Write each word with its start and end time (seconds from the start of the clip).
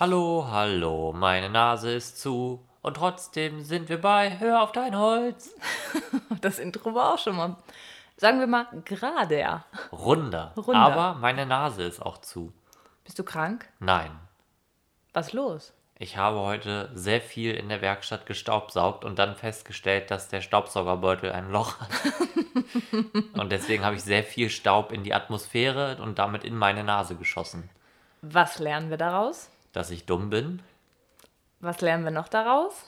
Hallo, 0.00 0.48
hallo, 0.50 1.12
meine 1.12 1.48
Nase 1.48 1.92
ist 1.92 2.20
zu 2.20 2.66
und 2.82 2.96
trotzdem 2.96 3.62
sind 3.62 3.88
wir 3.88 4.00
bei 4.00 4.40
Hör 4.40 4.60
auf 4.60 4.72
dein 4.72 4.98
Holz. 4.98 5.54
Das 6.40 6.58
Intro 6.58 6.96
war 6.96 7.14
auch 7.14 7.18
schon 7.18 7.36
mal, 7.36 7.54
sagen 8.16 8.40
wir 8.40 8.48
mal, 8.48 8.66
gerader. 8.84 9.64
Runder. 9.92 10.52
Runder. 10.56 10.80
Aber 10.80 11.14
meine 11.20 11.46
Nase 11.46 11.84
ist 11.84 12.02
auch 12.02 12.18
zu. 12.18 12.52
Bist 13.04 13.20
du 13.20 13.22
krank? 13.22 13.68
Nein. 13.78 14.10
Was 15.12 15.32
los? 15.32 15.72
Ich 15.96 16.16
habe 16.16 16.40
heute 16.40 16.90
sehr 16.94 17.20
viel 17.20 17.54
in 17.54 17.68
der 17.68 17.80
Werkstatt 17.80 18.26
gestaubsaugt 18.26 19.04
und 19.04 19.20
dann 19.20 19.36
festgestellt, 19.36 20.10
dass 20.10 20.26
der 20.26 20.40
Staubsaugerbeutel 20.40 21.30
ein 21.30 21.52
Loch 21.52 21.78
hat. 21.78 21.90
und 23.34 23.52
deswegen 23.52 23.84
habe 23.84 23.94
ich 23.94 24.02
sehr 24.02 24.24
viel 24.24 24.50
Staub 24.50 24.90
in 24.90 25.04
die 25.04 25.14
Atmosphäre 25.14 25.98
und 26.02 26.18
damit 26.18 26.42
in 26.42 26.56
meine 26.56 26.82
Nase 26.82 27.14
geschossen. 27.14 27.70
Was 28.22 28.58
lernen 28.58 28.90
wir 28.90 28.96
daraus? 28.96 29.50
Dass 29.74 29.90
ich 29.90 30.06
dumm 30.06 30.30
bin. 30.30 30.62
Was 31.60 31.82
lernen 31.82 32.04
wir 32.04 32.10
noch 32.10 32.28
daraus? 32.28 32.86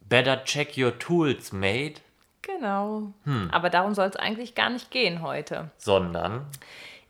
Better 0.00 0.42
check 0.44 0.76
your 0.76 0.98
tools, 0.98 1.52
mate. 1.52 2.00
Genau. 2.42 3.12
Aber 3.52 3.70
darum 3.70 3.94
soll 3.94 4.08
es 4.08 4.16
eigentlich 4.16 4.54
gar 4.54 4.70
nicht 4.70 4.90
gehen 4.90 5.22
heute. 5.22 5.70
Sondern 5.78 6.46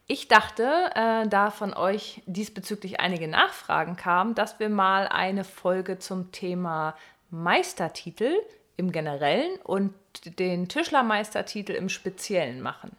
Ich 0.06 0.28
dachte, 0.28 0.90
äh, 0.94 1.26
da 1.28 1.50
von 1.50 1.72
euch 1.72 2.22
diesbezüglich 2.26 3.00
einige 3.00 3.28
Nachfragen 3.28 3.96
kamen, 3.96 4.34
dass 4.34 4.60
wir 4.60 4.68
mal 4.68 5.08
eine 5.08 5.44
Folge 5.44 5.98
zum 5.98 6.32
Thema 6.32 6.94
Meistertitel 7.30 8.34
im 8.76 8.92
Generellen 8.92 9.56
und 9.62 9.94
den 10.38 10.68
Tischlermeistertitel 10.68 11.72
im 11.72 11.88
Speziellen 11.88 12.60
machen. 12.60 12.94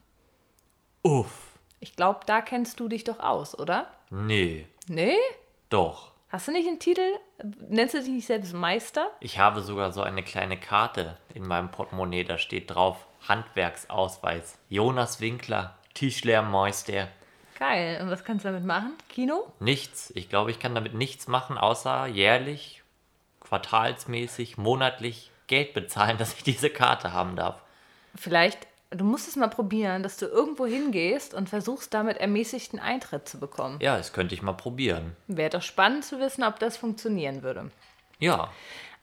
Uff. 1.03 1.51
Ich 1.79 1.95
glaube, 1.95 2.21
da 2.25 2.41
kennst 2.41 2.79
du 2.79 2.87
dich 2.87 3.03
doch 3.03 3.19
aus, 3.19 3.59
oder? 3.59 3.87
Nee. 4.09 4.65
Nee? 4.87 5.17
Doch. 5.69 6.12
Hast 6.33 6.47
du 6.47 6.51
nicht 6.51 6.67
einen 6.67 6.79
Titel? 6.79 7.19
Nennst 7.69 7.93
du 7.93 7.99
dich 7.99 8.09
nicht 8.09 8.25
selbst 8.25 8.55
Meister? 8.55 9.11
Ich 9.19 9.37
habe 9.37 9.61
sogar 9.61 9.91
so 9.91 10.01
eine 10.01 10.23
kleine 10.23 10.59
Karte 10.59 11.15
in 11.35 11.45
meinem 11.45 11.69
Portemonnaie, 11.69 12.23
da 12.23 12.39
steht 12.39 12.71
drauf 12.73 13.05
Handwerksausweis. 13.27 14.57
Jonas 14.67 15.21
Winkler, 15.21 15.77
Tischlermeister. 15.93 17.09
Geil. 17.59 18.01
Und 18.01 18.09
was 18.09 18.23
kannst 18.23 18.45
du 18.45 18.49
damit 18.49 18.65
machen? 18.65 18.93
Kino? 19.09 19.53
Nichts. 19.59 20.11
Ich 20.15 20.27
glaube, 20.27 20.49
ich 20.49 20.57
kann 20.57 20.73
damit 20.73 20.95
nichts 20.95 21.27
machen, 21.27 21.55
außer 21.55 22.07
jährlich, 22.07 22.81
quartalsmäßig, 23.39 24.57
monatlich 24.57 25.29
Geld 25.45 25.75
bezahlen, 25.75 26.17
dass 26.17 26.33
ich 26.33 26.41
diese 26.41 26.71
Karte 26.71 27.13
haben 27.13 27.35
darf. 27.35 27.61
Vielleicht, 28.15 28.65
du 28.95 29.05
musst 29.05 29.27
es 29.27 29.35
mal 29.35 29.47
probieren, 29.47 30.03
dass 30.03 30.17
du 30.17 30.25
irgendwo 30.25 30.65
hingehst 30.65 31.33
und 31.33 31.49
versuchst 31.49 31.93
damit 31.93 32.17
ermäßigten 32.17 32.79
Eintritt 32.79 33.27
zu 33.27 33.39
bekommen. 33.39 33.79
Ja, 33.81 33.97
das 33.97 34.13
könnte 34.13 34.35
ich 34.35 34.41
mal 34.41 34.53
probieren. 34.53 35.15
Wäre 35.27 35.49
doch 35.49 35.61
spannend 35.61 36.05
zu 36.05 36.19
wissen, 36.19 36.43
ob 36.43 36.59
das 36.59 36.77
funktionieren 36.77 37.43
würde. 37.43 37.71
Ja, 38.19 38.49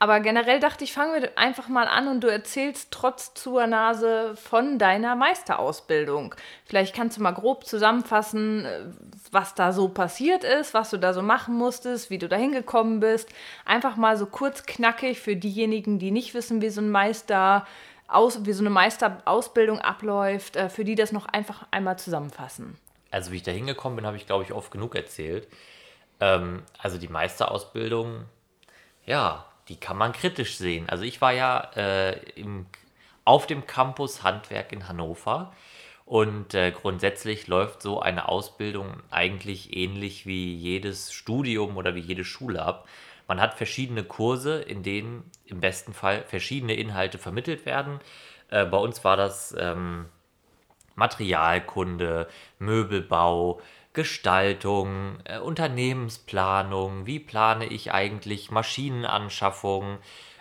Aber 0.03 0.21
generell 0.21 0.61
dachte 0.61 0.83
ich, 0.83 0.95
fangen 0.95 1.21
wir 1.21 1.37
einfach 1.37 1.69
mal 1.69 1.87
an 1.87 2.09
und 2.09 2.23
du 2.23 2.29
erzählst 2.29 2.91
trotz 2.91 3.35
zur 3.35 3.67
Nase 3.67 4.35
von 4.35 4.79
deiner 4.79 5.15
Meisterausbildung. 5.15 6.35
Vielleicht 6.65 6.97
kannst 6.97 7.19
du 7.19 7.23
mal 7.23 7.33
grob 7.33 7.67
zusammenfassen, 7.67 8.65
äh, 8.65 8.81
was 9.31 9.55
da 9.55 9.73
so 9.73 9.91
passiert 9.91 10.43
ist, 10.43 10.73
was 10.73 10.89
du 10.89 10.97
da 10.97 11.13
so 11.13 11.21
machen 11.21 11.55
musstest, 11.55 12.09
wie 12.09 12.17
du 12.17 12.31
da 12.31 12.37
hingekommen 12.37 13.01
bist. 13.01 13.29
Einfach 13.67 13.97
mal 13.97 14.17
so 14.17 14.25
kurz 14.25 14.65
knackig 14.65 15.21
für 15.21 15.37
diejenigen, 15.37 15.99
die 15.99 16.13
nicht 16.13 16.33
wissen, 16.33 16.63
wie 16.63 16.71
so 16.71 16.81
ein 16.81 16.91
Meister 16.91 17.67
aus, 18.11 18.45
wie 18.45 18.53
so 18.53 18.63
eine 18.63 18.71
Meisterausbildung 18.71 19.81
abläuft, 19.81 20.57
äh, 20.57 20.69
für 20.69 20.85
die 20.85 20.95
das 20.95 21.13
noch 21.13 21.27
einfach 21.27 21.67
einmal 21.71 21.99
zusammenfassen. 21.99 22.77
also 23.11 23.33
wie 23.33 23.37
ich 23.37 23.43
da 23.43 23.51
hingekommen 23.51 23.97
bin, 23.97 24.07
habe 24.07 24.17
ich, 24.17 24.27
glaube 24.27 24.45
ich, 24.45 24.53
oft 24.53 24.71
genug 24.71 24.95
erzählt. 24.95 25.49
Ähm, 26.21 26.63
also 26.79 26.99
die 26.99 27.09
Meisterausbildung, 27.09 28.25
ja, 29.07 29.47
die 29.69 29.77
kann 29.77 29.97
man 29.97 30.13
kritisch 30.13 30.57
sehen. 30.57 30.89
Also 30.89 31.05
ich 31.05 31.21
war 31.21 31.33
ja 31.33 31.71
äh, 31.77 32.19
im, 32.35 32.67
auf 33.25 33.47
dem 33.47 33.67
Campus 33.67 34.23
Handwerk 34.23 34.73
in 34.73 34.89
Hannover 34.89 35.53
und 36.05 36.55
äh, 36.55 36.73
grundsätzlich 36.73 37.47
läuft 37.47 37.83
so 37.83 38.01
eine 38.01 38.29
Ausbildung 38.29 39.03
eigentlich 39.11 39.77
ähnlich 39.77 40.27
wie 40.27 40.55
jedes 40.55 41.13
Studium 41.13 41.77
oder 41.77 41.95
wie 41.95 42.01
jede 42.01 42.25
Schule 42.25 42.63
ab. 42.63 42.89
Man 43.31 43.41
hat 43.41 43.55
verschiedene 43.55 44.03
Kurse, 44.03 44.61
in 44.61 44.83
denen 44.83 45.23
im 45.45 45.61
besten 45.61 45.95
Fall 45.95 46.25
verschiedene 46.27 46.75
Inhalte 46.75 47.17
vermittelt 47.17 47.65
werden. 47.65 48.01
Äh, 48.49 48.65
bei 48.65 48.77
uns 48.77 49.05
war 49.05 49.17
das 49.17 49.55
ähm, 49.57 50.07
Materialkunde, 50.97 52.27
Möbelbau, 52.59 53.61
Gestaltung, 53.93 55.19
äh, 55.23 55.39
Unternehmensplanung, 55.39 57.07
wie 57.07 57.21
plane 57.21 57.67
ich 57.67 57.93
eigentlich 57.93 58.51
Maschinenanschaffung, 58.51 59.99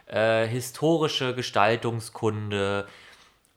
äh, 0.07 0.47
historische 0.47 1.35
Gestaltungskunde, 1.35 2.87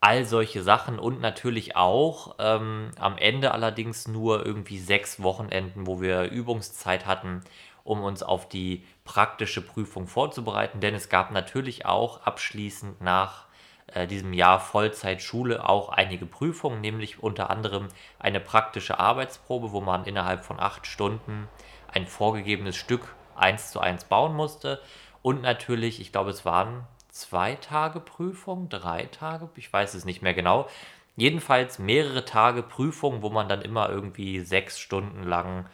all 0.02 0.26
solche 0.26 0.62
Sachen 0.62 0.98
und 0.98 1.22
natürlich 1.22 1.74
auch 1.74 2.34
ähm, 2.38 2.90
am 2.98 3.16
Ende 3.16 3.52
allerdings 3.52 4.08
nur 4.08 4.44
irgendwie 4.44 4.78
sechs 4.78 5.22
Wochenenden, 5.22 5.86
wo 5.86 6.02
wir 6.02 6.24
Übungszeit 6.24 7.06
hatten, 7.06 7.40
um 7.84 8.02
uns 8.02 8.22
auf 8.22 8.48
die 8.48 8.84
praktische 9.04 9.60
Prüfung 9.60 10.06
vorzubereiten, 10.06 10.80
denn 10.80 10.94
es 10.94 11.08
gab 11.08 11.30
natürlich 11.30 11.86
auch 11.86 12.22
abschließend 12.22 13.00
nach 13.00 13.46
äh, 13.88 14.06
diesem 14.06 14.32
Jahr 14.32 14.60
Vollzeitschule 14.60 15.68
auch 15.68 15.88
einige 15.90 16.26
Prüfungen, 16.26 16.80
nämlich 16.80 17.22
unter 17.22 17.50
anderem 17.50 17.88
eine 18.18 18.40
praktische 18.40 18.98
Arbeitsprobe, 18.98 19.72
wo 19.72 19.80
man 19.80 20.04
innerhalb 20.04 20.44
von 20.44 20.60
acht 20.60 20.86
Stunden 20.86 21.48
ein 21.92 22.06
vorgegebenes 22.06 22.76
Stück 22.76 23.14
eins 23.36 23.70
zu 23.70 23.80
eins 23.80 24.04
bauen 24.04 24.34
musste. 24.34 24.80
Und 25.20 25.42
natürlich, 25.42 26.00
ich 26.00 26.12
glaube, 26.12 26.30
es 26.30 26.44
waren 26.44 26.86
zwei 27.08 27.54
Tage 27.56 28.00
Prüfung, 28.00 28.68
drei 28.68 29.04
Tage, 29.06 29.48
ich 29.56 29.72
weiß 29.72 29.94
es 29.94 30.04
nicht 30.04 30.22
mehr 30.22 30.34
genau. 30.34 30.68
Jedenfalls 31.16 31.78
mehrere 31.78 32.24
Tage 32.24 32.62
Prüfung, 32.62 33.20
wo 33.20 33.28
man 33.28 33.48
dann 33.48 33.60
immer 33.60 33.90
irgendwie 33.90 34.40
sechs 34.40 34.78
Stunden 34.78 35.22
lang 35.24 35.66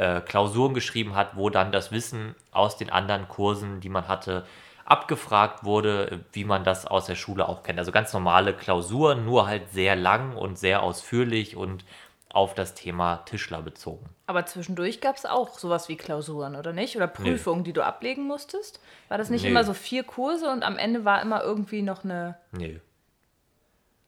äh, 0.00 0.20
Klausuren 0.20 0.72
geschrieben 0.74 1.14
hat, 1.14 1.36
wo 1.36 1.50
dann 1.50 1.72
das 1.72 1.92
Wissen 1.92 2.34
aus 2.52 2.76
den 2.76 2.90
anderen 2.90 3.28
Kursen, 3.28 3.80
die 3.80 3.88
man 3.90 4.08
hatte, 4.08 4.46
abgefragt 4.84 5.62
wurde, 5.64 6.20
wie 6.32 6.44
man 6.44 6.64
das 6.64 6.86
aus 6.86 7.06
der 7.06 7.14
Schule 7.14 7.48
auch 7.48 7.62
kennt. 7.62 7.78
Also 7.78 7.92
ganz 7.92 8.12
normale 8.12 8.54
Klausuren, 8.54 9.24
nur 9.24 9.46
halt 9.46 9.70
sehr 9.72 9.94
lang 9.96 10.34
und 10.36 10.58
sehr 10.58 10.82
ausführlich 10.82 11.54
und 11.54 11.84
auf 12.32 12.54
das 12.54 12.74
Thema 12.74 13.18
Tischler 13.26 13.60
bezogen. 13.60 14.06
Aber 14.26 14.46
zwischendurch 14.46 15.00
gab 15.00 15.16
es 15.16 15.26
auch 15.26 15.58
sowas 15.58 15.88
wie 15.88 15.96
Klausuren, 15.96 16.56
oder 16.56 16.72
nicht? 16.72 16.96
Oder 16.96 17.08
Prüfungen, 17.08 17.64
die 17.64 17.72
du 17.72 17.84
ablegen 17.84 18.24
musstest? 18.26 18.80
War 19.08 19.18
das 19.18 19.30
nicht 19.30 19.42
Nee. 19.42 19.50
immer 19.50 19.64
so 19.64 19.74
vier 19.74 20.04
Kurse 20.04 20.48
und 20.50 20.62
am 20.62 20.78
Ende 20.78 21.04
war 21.04 21.20
immer 21.22 21.42
irgendwie 21.42 21.82
noch 21.82 22.04
eine. 22.04 22.36
Nee, 22.52 22.80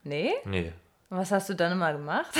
Nee? 0.04 0.32
nee. 0.44 0.72
Und 1.12 1.18
Was 1.18 1.30
hast 1.30 1.50
du 1.50 1.54
dann 1.54 1.72
immer 1.72 1.92
gemacht? 1.92 2.30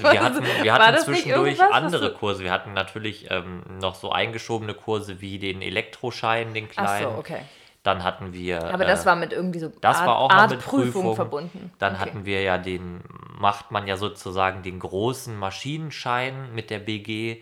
Wir 0.00 0.20
hatten, 0.24 0.44
wir 0.44 0.74
hatten 0.74 0.98
zwischendurch 1.04 1.62
andere 1.62 2.12
Kurse. 2.12 2.42
Wir 2.42 2.50
hatten 2.50 2.72
natürlich 2.72 3.30
ähm, 3.30 3.62
noch 3.80 3.94
so 3.94 4.10
eingeschobene 4.10 4.74
Kurse 4.74 5.20
wie 5.20 5.38
den 5.38 5.62
Elektroschein, 5.62 6.52
den 6.52 6.66
Ach 6.70 6.82
kleinen. 6.82 7.12
so, 7.12 7.18
okay. 7.20 7.42
Dann 7.84 8.02
hatten 8.02 8.32
wir. 8.32 8.74
Aber 8.74 8.84
das 8.84 9.04
äh, 9.04 9.06
war 9.06 9.14
mit 9.14 9.32
irgendwie 9.32 9.60
so 9.60 9.70
Das 9.80 9.98
Art, 9.98 10.06
war 10.08 10.18
auch 10.18 10.30
Art 10.30 10.50
mit 10.50 10.60
Prüfung 10.62 10.90
Prüfung. 10.90 11.14
verbunden. 11.14 11.72
Dann 11.78 11.94
okay. 11.94 12.02
hatten 12.02 12.24
wir 12.24 12.42
ja 12.42 12.58
den, 12.58 13.04
macht 13.38 13.70
man 13.70 13.86
ja 13.86 13.96
sozusagen 13.96 14.64
den 14.64 14.80
großen 14.80 15.38
Maschinenschein 15.38 16.52
mit 16.56 16.70
der 16.70 16.80
BG, 16.80 17.40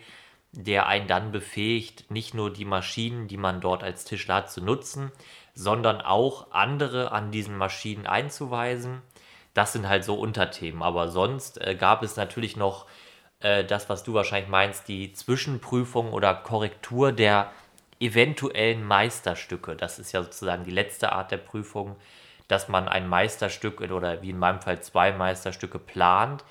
der 0.51 0.85
einen 0.85 1.07
dann 1.07 1.31
befähigt, 1.31 2.11
nicht 2.11 2.35
nur 2.35 2.53
die 2.53 2.65
Maschinen, 2.65 3.27
die 3.27 3.37
man 3.37 3.61
dort 3.61 3.83
als 3.83 4.05
Tischler 4.05 4.35
hat, 4.35 4.51
zu 4.51 4.63
nutzen, 4.63 5.11
sondern 5.55 6.01
auch 6.01 6.51
andere 6.51 7.11
an 7.11 7.31
diesen 7.31 7.57
Maschinen 7.57 8.05
einzuweisen. 8.05 9.01
Das 9.53 9.73
sind 9.73 9.87
halt 9.87 10.03
so 10.03 10.15
Unterthemen. 10.15 10.81
Aber 10.81 11.09
sonst 11.09 11.59
äh, 11.59 11.75
gab 11.75 12.03
es 12.03 12.15
natürlich 12.15 12.55
noch 12.55 12.85
äh, 13.41 13.63
das, 13.63 13.89
was 13.89 14.03
du 14.03 14.13
wahrscheinlich 14.13 14.49
meinst, 14.49 14.87
die 14.87 15.13
Zwischenprüfung 15.13 16.13
oder 16.13 16.33
Korrektur 16.33 17.11
der 17.11 17.51
eventuellen 17.99 18.83
Meisterstücke. 18.83 19.75
Das 19.75 19.99
ist 19.99 20.11
ja 20.11 20.23
sozusagen 20.23 20.63
die 20.63 20.71
letzte 20.71 21.11
Art 21.11 21.31
der 21.31 21.37
Prüfung, 21.37 21.95
dass 22.47 22.67
man 22.67 22.87
ein 22.87 23.07
Meisterstück 23.07 23.79
oder 23.81 24.21
wie 24.21 24.31
in 24.31 24.39
meinem 24.39 24.61
Fall 24.61 24.81
zwei 24.81 25.11
Meisterstücke 25.11 25.79
plant. 25.79 26.43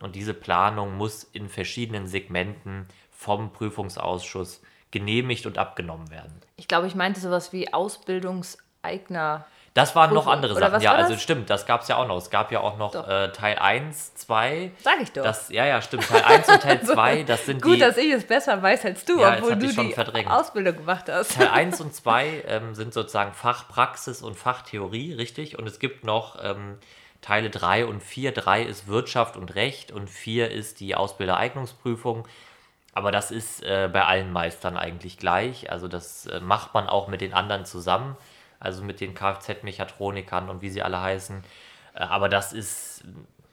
Und 0.00 0.14
diese 0.14 0.34
Planung 0.34 0.96
muss 0.96 1.24
in 1.24 1.48
verschiedenen 1.48 2.06
Segmenten 2.06 2.86
vom 3.10 3.52
Prüfungsausschuss 3.52 4.60
genehmigt 4.90 5.46
und 5.46 5.58
abgenommen 5.58 6.10
werden. 6.10 6.40
Ich 6.56 6.68
glaube, 6.68 6.86
ich 6.86 6.94
meinte 6.94 7.20
sowas 7.20 7.52
wie 7.52 7.72
Ausbildungseigner. 7.72 9.46
Das 9.76 9.94
waren 9.94 10.14
noch 10.14 10.26
andere 10.26 10.54
Sachen. 10.54 10.80
Ja, 10.80 10.94
also 10.94 11.12
das? 11.12 11.22
stimmt, 11.22 11.50
das 11.50 11.66
gab 11.66 11.82
es 11.82 11.88
ja 11.88 11.96
auch 11.96 12.08
noch. 12.08 12.16
Es 12.16 12.30
gab 12.30 12.50
ja 12.50 12.60
auch 12.60 12.78
noch 12.78 12.94
äh, 12.94 13.30
Teil 13.32 13.58
1, 13.58 14.14
2. 14.14 14.72
Sag 14.80 15.02
ich 15.02 15.12
doch. 15.12 15.22
Das, 15.22 15.50
ja, 15.50 15.66
ja, 15.66 15.82
stimmt. 15.82 16.08
Teil 16.08 16.22
1 16.24 16.48
und 16.48 16.62
Teil 16.62 16.82
2, 16.86 17.22
das 17.24 17.44
sind 17.44 17.60
Gut, 17.60 17.74
die. 17.74 17.80
dass 17.80 17.98
ich 17.98 18.10
es 18.10 18.26
besser 18.26 18.62
weiß 18.62 18.86
als 18.86 19.04
du, 19.04 19.20
Ja, 19.20 19.34
obwohl 19.36 19.56
du 19.56 19.66
die 19.66 19.92
verdrängt. 19.92 20.30
Ausbildung 20.30 20.76
gemacht 20.78 21.10
hast. 21.10 21.34
Teil 21.36 21.48
1 21.48 21.78
und 21.82 21.94
2 21.94 22.44
ähm, 22.48 22.74
sind 22.74 22.94
sozusagen 22.94 23.34
Fachpraxis 23.34 24.22
und 24.22 24.34
Fachtheorie, 24.34 25.12
richtig? 25.12 25.58
Und 25.58 25.66
es 25.66 25.78
gibt 25.78 26.04
noch 26.04 26.42
ähm, 26.42 26.78
Teile 27.20 27.50
3 27.50 27.84
und 27.84 28.02
4. 28.02 28.32
3 28.32 28.62
ist 28.62 28.88
Wirtschaft 28.88 29.36
und 29.36 29.54
Recht 29.56 29.92
und 29.92 30.08
4 30.08 30.52
ist 30.52 30.80
die 30.80 30.94
Ausbildereignungsprüfung. 30.94 32.26
Aber 32.94 33.12
das 33.12 33.30
ist 33.30 33.62
äh, 33.62 33.90
bei 33.92 34.06
allen 34.06 34.32
Meistern 34.32 34.78
eigentlich 34.78 35.18
gleich. 35.18 35.70
Also 35.70 35.86
das 35.86 36.24
äh, 36.24 36.40
macht 36.40 36.72
man 36.72 36.88
auch 36.88 37.08
mit 37.08 37.20
den 37.20 37.34
anderen 37.34 37.66
zusammen, 37.66 38.16
also 38.60 38.82
mit 38.82 39.00
den 39.00 39.14
Kfz-Mechatronikern 39.14 40.48
und 40.48 40.62
wie 40.62 40.70
sie 40.70 40.82
alle 40.82 41.00
heißen. 41.00 41.42
Äh, 41.94 41.98
aber 42.00 42.28
das 42.28 42.52
ist 42.52 43.04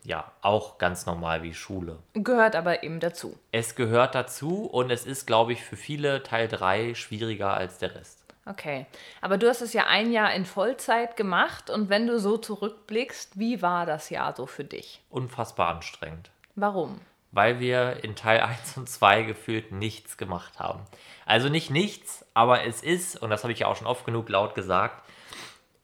ja 0.03 0.31
auch 0.41 0.77
ganz 0.77 1.05
normal 1.05 1.43
wie 1.43 1.53
Schule. 1.53 1.99
Gehört 2.13 2.55
aber 2.55 2.83
eben 2.83 2.99
dazu. 2.99 3.37
Es 3.51 3.75
gehört 3.75 4.15
dazu 4.15 4.65
und 4.65 4.91
es 4.91 5.05
ist, 5.05 5.25
glaube 5.25 5.53
ich, 5.53 5.63
für 5.63 5.77
viele 5.77 6.23
Teil 6.23 6.47
3 6.47 6.93
schwieriger 6.93 7.53
als 7.53 7.77
der 7.77 7.95
Rest. 7.95 8.19
Okay, 8.45 8.85
aber 9.21 9.37
du 9.37 9.47
hast 9.47 9.61
es 9.61 9.71
ja 9.71 9.87
ein 9.87 10.11
Jahr 10.11 10.33
in 10.33 10.45
Vollzeit 10.45 11.15
gemacht 11.15 11.69
und 11.69 11.89
wenn 11.89 12.07
du 12.07 12.19
so 12.19 12.37
zurückblickst, 12.37 13.39
wie 13.39 13.61
war 13.61 13.85
das 13.85 14.09
Jahr 14.09 14.35
so 14.35 14.45
für 14.45 14.65
dich? 14.65 15.01
Unfassbar 15.09 15.69
anstrengend. 15.69 16.29
Warum? 16.55 16.99
Weil 17.33 17.59
wir 17.59 18.03
in 18.03 18.15
Teil 18.15 18.39
1 18.63 18.77
und 18.77 18.87
2 18.87 19.23
gefühlt 19.23 19.73
nichts 19.73 20.15
gemacht 20.15 20.59
haben. 20.59 20.85
Also 21.25 21.49
nicht 21.49 21.69
nichts, 21.69 22.25
aber 22.33 22.63
es 22.63 22.81
ist, 22.81 23.21
und 23.21 23.29
das 23.29 23.43
habe 23.43 23.51
ich 23.51 23.59
ja 23.59 23.67
auch 23.67 23.75
schon 23.75 23.87
oft 23.87 24.05
genug 24.05 24.29
laut 24.29 24.55
gesagt, 24.55 25.03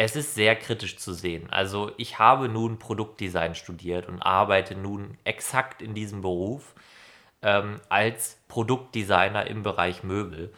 es 0.02 0.16
ist 0.16 0.34
sehr 0.34 0.56
kritisch 0.56 0.98
zu 0.98 1.14
sehen. 1.14 1.50
Also 1.50 1.92
ich 1.98 2.20
habe 2.20 2.48
nun 2.48 2.80
Produktdesign 2.80 3.54
studiert 3.54 4.08
und 4.08 4.22
arbeite 4.22 4.74
nun 4.74 5.18
exakt 5.26 5.82
in 5.82 5.94
diesem 5.94 6.22
Beruf 6.22 6.74
ähm, 7.42 7.82
als 7.90 8.40
Produktdesigner 8.48 9.48
im 9.48 9.62
Bereich 9.62 10.04
Möbel. 10.04 10.54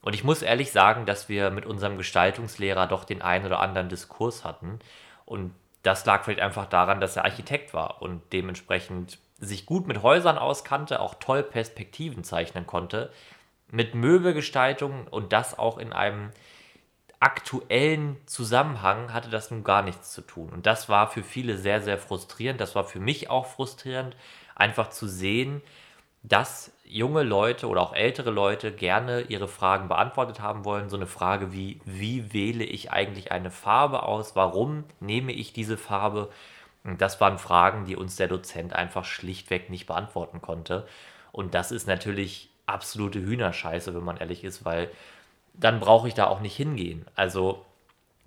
Und 0.00 0.14
ich 0.14 0.22
muss 0.22 0.42
ehrlich 0.42 0.70
sagen, 0.70 1.06
dass 1.06 1.28
wir 1.28 1.50
mit 1.50 1.66
unserem 1.66 1.98
Gestaltungslehrer 1.98 2.86
doch 2.86 3.02
den 3.04 3.20
einen 3.20 3.46
oder 3.46 3.58
anderen 3.58 3.88
Diskurs 3.88 4.44
hatten. 4.44 4.78
Und 5.24 5.54
das 5.82 6.06
lag 6.06 6.24
vielleicht 6.24 6.40
einfach 6.40 6.66
daran, 6.66 7.00
dass 7.00 7.16
er 7.16 7.24
Architekt 7.24 7.74
war 7.74 8.00
und 8.00 8.22
dementsprechend 8.32 9.18
sich 9.38 9.66
gut 9.66 9.86
mit 9.86 10.02
Häusern 10.02 10.38
auskannte, 10.38 11.00
auch 11.00 11.14
toll 11.14 11.42
Perspektiven 11.42 12.24
zeichnen 12.24 12.66
konnte, 12.66 13.12
mit 13.70 13.94
Möbelgestaltung 13.94 15.06
und 15.08 15.32
das 15.32 15.58
auch 15.58 15.78
in 15.78 15.92
einem 15.92 16.30
aktuellen 17.20 18.16
Zusammenhang 18.26 19.12
hatte 19.12 19.28
das 19.28 19.50
nun 19.50 19.64
gar 19.64 19.82
nichts 19.82 20.12
zu 20.12 20.22
tun. 20.22 20.50
Und 20.50 20.66
das 20.66 20.88
war 20.88 21.08
für 21.08 21.22
viele 21.22 21.58
sehr, 21.58 21.80
sehr 21.80 21.98
frustrierend. 21.98 22.60
Das 22.60 22.74
war 22.74 22.84
für 22.84 23.00
mich 23.00 23.28
auch 23.28 23.46
frustrierend, 23.46 24.16
einfach 24.54 24.90
zu 24.90 25.08
sehen, 25.08 25.62
dass 26.22 26.72
junge 26.84 27.22
Leute 27.22 27.68
oder 27.68 27.80
auch 27.80 27.94
ältere 27.94 28.30
Leute 28.30 28.72
gerne 28.72 29.22
ihre 29.22 29.48
Fragen 29.48 29.88
beantwortet 29.88 30.40
haben 30.40 30.64
wollen. 30.64 30.88
So 30.88 30.96
eine 30.96 31.06
Frage 31.06 31.52
wie, 31.52 31.80
wie 31.84 32.32
wähle 32.32 32.64
ich 32.64 32.92
eigentlich 32.92 33.32
eine 33.32 33.50
Farbe 33.50 34.04
aus? 34.04 34.36
Warum 34.36 34.84
nehme 35.00 35.32
ich 35.32 35.52
diese 35.52 35.76
Farbe? 35.76 36.30
Das 36.96 37.20
waren 37.20 37.38
Fragen, 37.38 37.84
die 37.84 37.96
uns 37.96 38.16
der 38.16 38.28
Dozent 38.28 38.72
einfach 38.72 39.04
schlichtweg 39.04 39.68
nicht 39.68 39.86
beantworten 39.86 40.40
konnte. 40.40 40.86
Und 41.32 41.54
das 41.54 41.72
ist 41.72 41.86
natürlich 41.86 42.48
absolute 42.66 43.20
Hühnerscheiße, 43.20 43.94
wenn 43.94 44.04
man 44.04 44.16
ehrlich 44.16 44.44
ist, 44.44 44.64
weil 44.64 44.90
dann 45.54 45.80
brauche 45.80 46.08
ich 46.08 46.14
da 46.14 46.26
auch 46.26 46.40
nicht 46.40 46.56
hingehen. 46.56 47.04
Also 47.14 47.64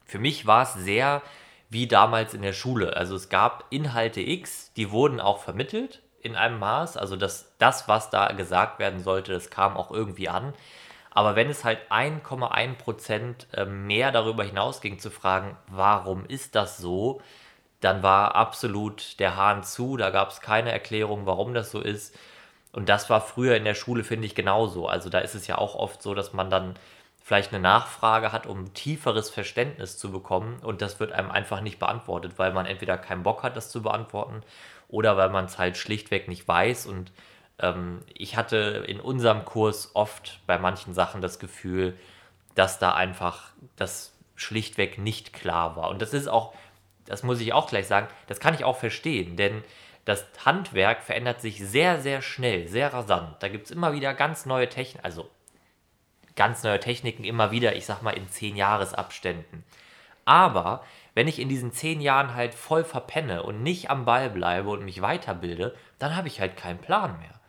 für 0.05 0.19
mich 0.19 0.45
war 0.45 0.63
es 0.63 0.73
sehr 0.73 1.21
wie 1.69 1.87
damals 1.87 2.33
in 2.33 2.41
der 2.41 2.53
Schule. 2.53 2.97
Also 2.97 3.15
es 3.15 3.29
gab 3.29 3.65
Inhalte 3.69 4.19
X, 4.19 4.73
die 4.75 4.91
wurden 4.91 5.21
auch 5.21 5.39
vermittelt 5.39 6.01
in 6.21 6.35
einem 6.35 6.59
Maß. 6.59 6.97
Also 6.97 7.15
das, 7.15 7.53
das, 7.57 7.87
was 7.87 8.09
da 8.09 8.27
gesagt 8.33 8.77
werden 8.79 9.01
sollte, 9.01 9.31
das 9.31 9.49
kam 9.49 9.77
auch 9.77 9.89
irgendwie 9.89 10.27
an. 10.27 10.53
Aber 11.11 11.35
wenn 11.35 11.49
es 11.49 11.63
halt 11.63 11.79
1,1 11.89 12.75
Prozent 12.75 13.47
äh, 13.53 13.65
mehr 13.65 14.11
darüber 14.11 14.43
hinausging 14.43 14.99
zu 14.99 15.09
fragen, 15.11 15.57
warum 15.67 16.25
ist 16.25 16.55
das 16.55 16.77
so, 16.77 17.21
dann 17.81 18.04
war 18.04 18.36
absolut 18.36 19.19
der 19.19 19.36
Hahn 19.36 19.63
zu. 19.63 19.98
Da 19.98 20.10
gab 20.12 20.30
es 20.30 20.42
keine 20.42 20.72
Erklärung, 20.72 21.25
warum 21.25 21.54
das 21.54 21.72
so 21.72 21.81
ist. 21.81 22.18
Und 22.72 22.88
das 22.88 23.10
war 23.10 23.22
früher 23.22 23.57
in 23.57 23.66
der 23.66 23.75
Schule, 23.75 24.04
finde 24.04 24.28
ich, 24.28 24.36
genauso. 24.36 24.88
Also 24.88 25.10
da 25.10 25.19
ist 25.19 25.36
es 25.36 25.48
ja 25.48 25.57
auch 25.57 25.75
oft 25.75 26.01
so, 26.01 26.13
dass 26.13 26.31
man 26.33 26.50
dann 26.50 26.75
vielleicht 27.24 27.54
eine 27.54 27.62
Nachfrage 27.62 28.31
hat, 28.31 28.48
um 28.48 28.74
tieferes 28.74 29.30
Verständnis 29.30 29.98
zu 29.98 30.12
bekommen 30.12 30.60
und 30.63 30.81
das 30.81 31.00
wird 31.00 31.12
einem 31.12 31.31
einfach 31.31 31.62
nicht 31.62 31.80
beantwortet, 31.80 32.33
weil 32.38 32.51
man 32.51 32.66
entweder 32.66 32.98
keinen 32.98 33.24
Bock 33.24 33.44
hat, 33.44 33.56
das 33.56 33.69
zu 33.69 33.81
beantworten 33.81 34.42
oder 34.88 35.18
weil 35.18 35.30
man 35.30 35.45
es 35.45 35.57
halt 35.57 35.78
schlichtweg 35.78 36.28
nicht 36.28 36.48
weiß. 36.48 36.88
Und 36.88 37.12
ähm, 37.60 38.00
ich 38.13 38.38
hatte 38.38 38.83
in 38.88 39.00
unserem 39.00 39.45
Kurs 39.45 39.92
oft 39.94 40.39
bei 40.48 40.57
manchen 40.57 40.94
Sachen 40.94 41.22
das 41.22 41.39
Gefühl, 41.39 41.98
dass 42.56 42.80
da 42.80 42.94
einfach 42.94 43.51
das 43.75 44.13
schlichtweg 44.36 44.98
nicht 44.98 45.31
klar 45.31 45.75
war. 45.75 45.89
Und 45.89 46.01
das 46.01 46.13
ist 46.13 46.28
auch, 46.28 46.54
das 47.11 47.23
muss 47.23 47.41
ich 47.41 47.51
auch 47.51 47.67
gleich 47.67 47.87
sagen, 47.87 48.07
das 48.27 48.39
kann 48.39 48.53
ich 48.53 48.63
auch 48.63 48.77
verstehen, 48.77 49.35
denn 49.35 49.65
das 50.05 50.25
Handwerk 50.45 51.03
verändert 51.03 51.41
sich 51.41 51.59
sehr, 51.59 51.99
sehr 51.99 52.21
schnell, 52.21 52.69
sehr 52.69 52.93
rasant. 52.93 53.35
Da 53.43 53.49
gibt 53.49 53.65
es 53.65 53.71
immer 53.71 53.91
wieder 53.91 54.13
ganz 54.13 54.45
neue 54.45 54.69
Techniken, 54.69 55.03
also 55.03 55.29
ganz 56.37 56.63
neue 56.63 56.79
Techniken 56.79 57.25
immer 57.25 57.51
wieder, 57.51 57.75
ich 57.75 57.85
sag 57.85 58.01
mal 58.01 58.11
in 58.11 58.29
zehn 58.29 58.55
Jahresabständen. 58.55 59.65
Aber 60.23 60.85
wenn 61.13 61.27
ich 61.27 61.37
in 61.37 61.49
diesen 61.49 61.73
zehn 61.73 61.99
Jahren 61.99 62.33
halt 62.33 62.53
voll 62.53 62.85
verpenne 62.85 63.43
und 63.43 63.61
nicht 63.61 63.89
am 63.89 64.05
Ball 64.05 64.29
bleibe 64.29 64.69
und 64.69 64.85
mich 64.85 65.01
weiterbilde, 65.01 65.75
dann 65.99 66.15
habe 66.15 66.29
ich 66.29 66.39
halt 66.39 66.55
keinen 66.55 66.79
Plan 66.79 67.19
mehr. 67.19 67.41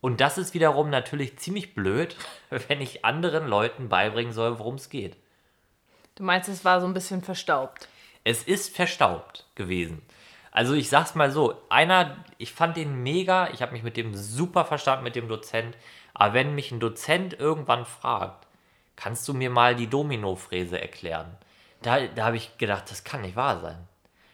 Und 0.00 0.20
das 0.20 0.38
ist 0.38 0.54
wiederum 0.54 0.90
natürlich 0.90 1.40
ziemlich 1.40 1.74
blöd, 1.74 2.14
wenn 2.68 2.80
ich 2.80 3.04
anderen 3.04 3.48
Leuten 3.48 3.88
beibringen 3.88 4.32
soll, 4.32 4.60
worum 4.60 4.76
es 4.76 4.90
geht. 4.90 5.16
Du 6.14 6.22
meinst, 6.22 6.48
es 6.48 6.64
war 6.64 6.80
so 6.80 6.86
ein 6.86 6.94
bisschen 6.94 7.22
verstaubt? 7.22 7.88
Es 8.24 8.42
ist 8.42 8.74
verstaubt 8.74 9.46
gewesen. 9.54 10.02
Also 10.50 10.74
ich 10.74 10.88
sag's 10.88 11.14
mal 11.14 11.30
so, 11.30 11.60
einer, 11.68 12.24
ich 12.38 12.52
fand 12.52 12.76
den 12.76 13.02
mega, 13.02 13.48
ich 13.50 13.62
habe 13.62 13.72
mich 13.72 13.82
mit 13.82 13.96
dem 13.96 14.14
super 14.14 14.64
verstanden, 14.64 15.04
mit 15.04 15.16
dem 15.16 15.28
Dozent, 15.28 15.76
aber 16.14 16.34
wenn 16.34 16.54
mich 16.54 16.70
ein 16.70 16.80
Dozent 16.80 17.38
irgendwann 17.38 17.86
fragt, 17.86 18.46
kannst 18.96 19.26
du 19.26 19.34
mir 19.34 19.50
mal 19.50 19.74
die 19.74 19.88
Domino-Fräse 19.88 20.80
erklären? 20.80 21.38
da, 21.82 22.06
da 22.06 22.24
habe 22.24 22.36
ich 22.36 22.56
gedacht, 22.58 22.90
das 22.90 23.04
kann 23.04 23.22
nicht 23.22 23.36
wahr 23.36 23.60
sein. 23.60 23.88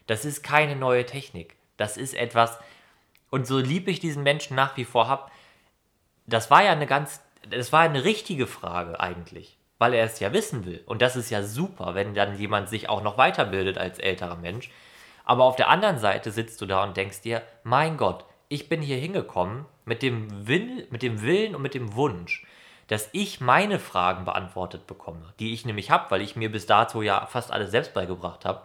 Das 0.07 0.25
ist 0.25 0.43
keine 0.43 0.77
neue 0.77 1.05
Technik. 1.05 1.57
Das 1.77 1.97
ist 1.97 2.15
etwas, 2.15 2.59
und 3.31 3.47
so 3.47 3.59
lieb 3.59 3.89
ich 3.89 4.01
diesen 4.01 4.23
Menschen 4.23 4.55
nach 4.55 4.77
wie 4.77 4.85
vor 4.85 5.09
habe, 5.09 5.31
das 6.27 6.51
war 6.51 6.63
ja 6.63 6.73
eine 6.73 6.87
ganz, 6.87 7.23
das 7.49 7.73
war 7.73 7.81
eine 7.81 8.05
richtige 8.05 8.47
Frage 8.47 9.01
eigentlich, 9.01 9.58
weil 9.79 9.95
er 9.95 10.05
es 10.05 10.21
ja 10.21 10.33
wissen 10.33 10.67
will. 10.67 10.83
Und 10.87 11.03
das 11.03 11.17
ist 11.17 11.31
ja 11.31 11.43
super, 11.43 11.95
wenn 11.95 12.15
dann 12.15 12.39
jemand 12.39 12.69
sich 12.69 12.89
auch 12.89 13.03
noch 13.03 13.17
weiterbildet 13.17 13.79
als 13.79 13.99
älterer 13.99 14.37
Mensch. 14.37 14.71
Aber 15.25 15.45
auf 15.45 15.57
der 15.57 15.69
anderen 15.69 15.99
Seite 15.99 16.31
sitzt 16.31 16.61
du 16.61 16.67
da 16.67 16.83
und 16.83 16.97
denkst 16.97 17.21
dir, 17.21 17.43
mein 17.63 17.97
Gott, 17.97 18.25
ich 18.49 18.69
bin 18.69 18.81
hier 18.81 18.97
hingekommen 18.97 19.67
mit 19.85 20.03
dem, 20.03 20.49
Will, 20.49 20.87
mit 20.91 21.03
dem 21.03 21.23
Willen 21.23 21.55
und 21.55 21.63
mit 21.63 21.75
dem 21.75 21.95
Wunsch, 21.95 22.47
dass 22.89 23.11
ich 23.13 23.41
meine 23.41 23.79
Fragen 23.79 24.25
beantwortet 24.25 24.87
bekomme, 24.87 25.35
die 25.39 25.53
ich 25.53 25.67
nämlich 25.67 25.91
habe, 25.91 26.11
weil 26.11 26.23
ich 26.23 26.37
mir 26.37 26.51
bis 26.51 26.67
dato 26.67 27.03
ja 27.03 27.27
fast 27.27 27.53
alles 27.53 27.71
selbst 27.71 27.93
beigebracht 27.93 28.45
habe. 28.45 28.63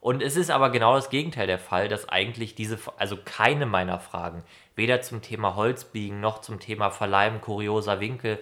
Und 0.00 0.20
es 0.20 0.36
ist 0.36 0.50
aber 0.50 0.70
genau 0.70 0.96
das 0.96 1.10
Gegenteil 1.10 1.46
der 1.46 1.60
Fall, 1.60 1.86
dass 1.86 2.08
eigentlich 2.08 2.56
diese, 2.56 2.76
also 2.96 3.16
keine 3.24 3.66
meiner 3.66 4.00
Fragen, 4.00 4.42
weder 4.74 5.00
zum 5.00 5.22
Thema 5.22 5.54
Holzbiegen 5.54 6.20
noch 6.20 6.40
zum 6.40 6.58
Thema 6.58 6.90
Verleihen 6.90 7.40
kurioser 7.40 8.00
Winkel, 8.00 8.40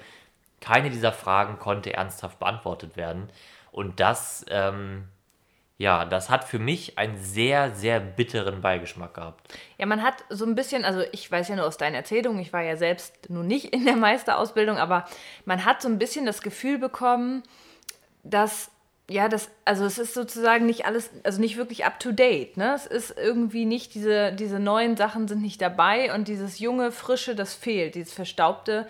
keine 0.61 0.91
dieser 0.91 1.13
Fragen 1.13 1.59
konnte 1.59 1.95
ernsthaft 1.95 2.39
beantwortet 2.39 2.97
werden. 2.97 3.31
Und 3.73 4.01
das 4.01 4.45
ähm, 4.49 5.09
ja, 5.81 6.05
das 6.05 6.29
hat 6.29 6.45
für 6.45 6.59
mich 6.59 6.99
einen 6.99 7.17
sehr, 7.17 7.75
sehr 7.75 8.01
bitteren 8.01 8.61
Beigeschmack 8.61 9.15
gehabt. 9.15 9.51
Ja, 9.79 9.87
man 9.87 10.03
hat 10.03 10.23
so 10.29 10.45
ein 10.45 10.55
bisschen, 10.55 10.85
also 10.85 11.01
ich 11.11 11.33
weiß 11.33 11.49
ja 11.49 11.57
nur 11.57 11.65
aus 11.65 11.79
deinen 11.79 11.95
Erzählungen, 11.95 12.39
ich 12.39 12.53
war 12.53 12.61
ja 12.61 12.77
selbst 12.77 13.31
nun 13.31 13.47
nicht 13.47 13.73
in 13.75 13.87
der 13.87 13.97
Meisterausbildung, 13.97 14.77
aber 14.77 15.07
man 15.47 15.65
hat 15.65 15.81
so 15.81 15.89
ein 15.89 15.99
bisschen 15.99 16.27
das 16.27 16.43
Gefühl 16.43 16.77
bekommen, 16.77 17.43
dass 18.23 18.71
ja, 19.09 19.31
das, 19.31 19.51
also 19.65 19.87
es 19.87 19.97
ist 19.97 20.13
sozusagen 20.13 20.67
nicht 20.67 20.85
alles, 20.85 21.09
also 21.25 21.41
nicht 21.41 21.57
wirklich 21.57 21.87
up 21.87 21.99
to 21.99 22.13
date, 22.13 22.59
ne? 22.59 22.75
Es 22.75 22.85
ist 22.85 23.17
irgendwie 23.17 23.65
nicht, 23.65 23.95
diese, 23.95 24.33
diese 24.33 24.61
neuen 24.61 24.99
Sachen 24.99 25.29
sind 25.29 25.41
nicht 25.41 25.63
dabei 25.63 26.15
und 26.15 26.29
dieses 26.29 26.59
junge, 26.59 26.93
frische, 26.93 27.35
das 27.35 27.55
fehlt, 27.55 27.95
dieses 27.95 28.13
verstaubte 28.13 28.87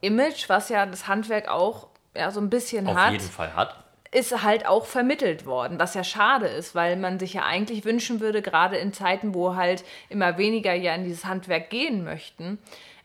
Image, 0.00 0.48
was 0.48 0.68
ja 0.68 0.86
das 0.86 1.08
Handwerk 1.08 1.48
auch 1.48 1.88
ja, 2.14 2.30
so 2.30 2.40
ein 2.40 2.50
bisschen 2.50 2.86
Auf 2.86 2.96
hat. 2.96 3.06
Auf 3.08 3.12
jeden 3.12 3.30
Fall 3.30 3.54
hat 3.54 3.76
ist 4.12 4.42
halt 4.42 4.66
auch 4.66 4.86
vermittelt 4.86 5.44
worden, 5.44 5.78
was 5.78 5.92
ja 5.92 6.02
schade 6.02 6.46
ist, 6.46 6.74
weil 6.74 6.96
man 6.96 7.18
sich 7.18 7.34
ja 7.34 7.44
eigentlich 7.44 7.84
wünschen 7.84 8.20
würde, 8.20 8.40
gerade 8.40 8.76
in 8.76 8.94
Zeiten, 8.94 9.34
wo 9.34 9.56
halt 9.56 9.84
immer 10.08 10.38
weniger 10.38 10.72
ja 10.72 10.94
in 10.94 11.04
dieses 11.04 11.26
Handwerk 11.26 11.68
gehen 11.68 12.02
möchten, 12.02 12.58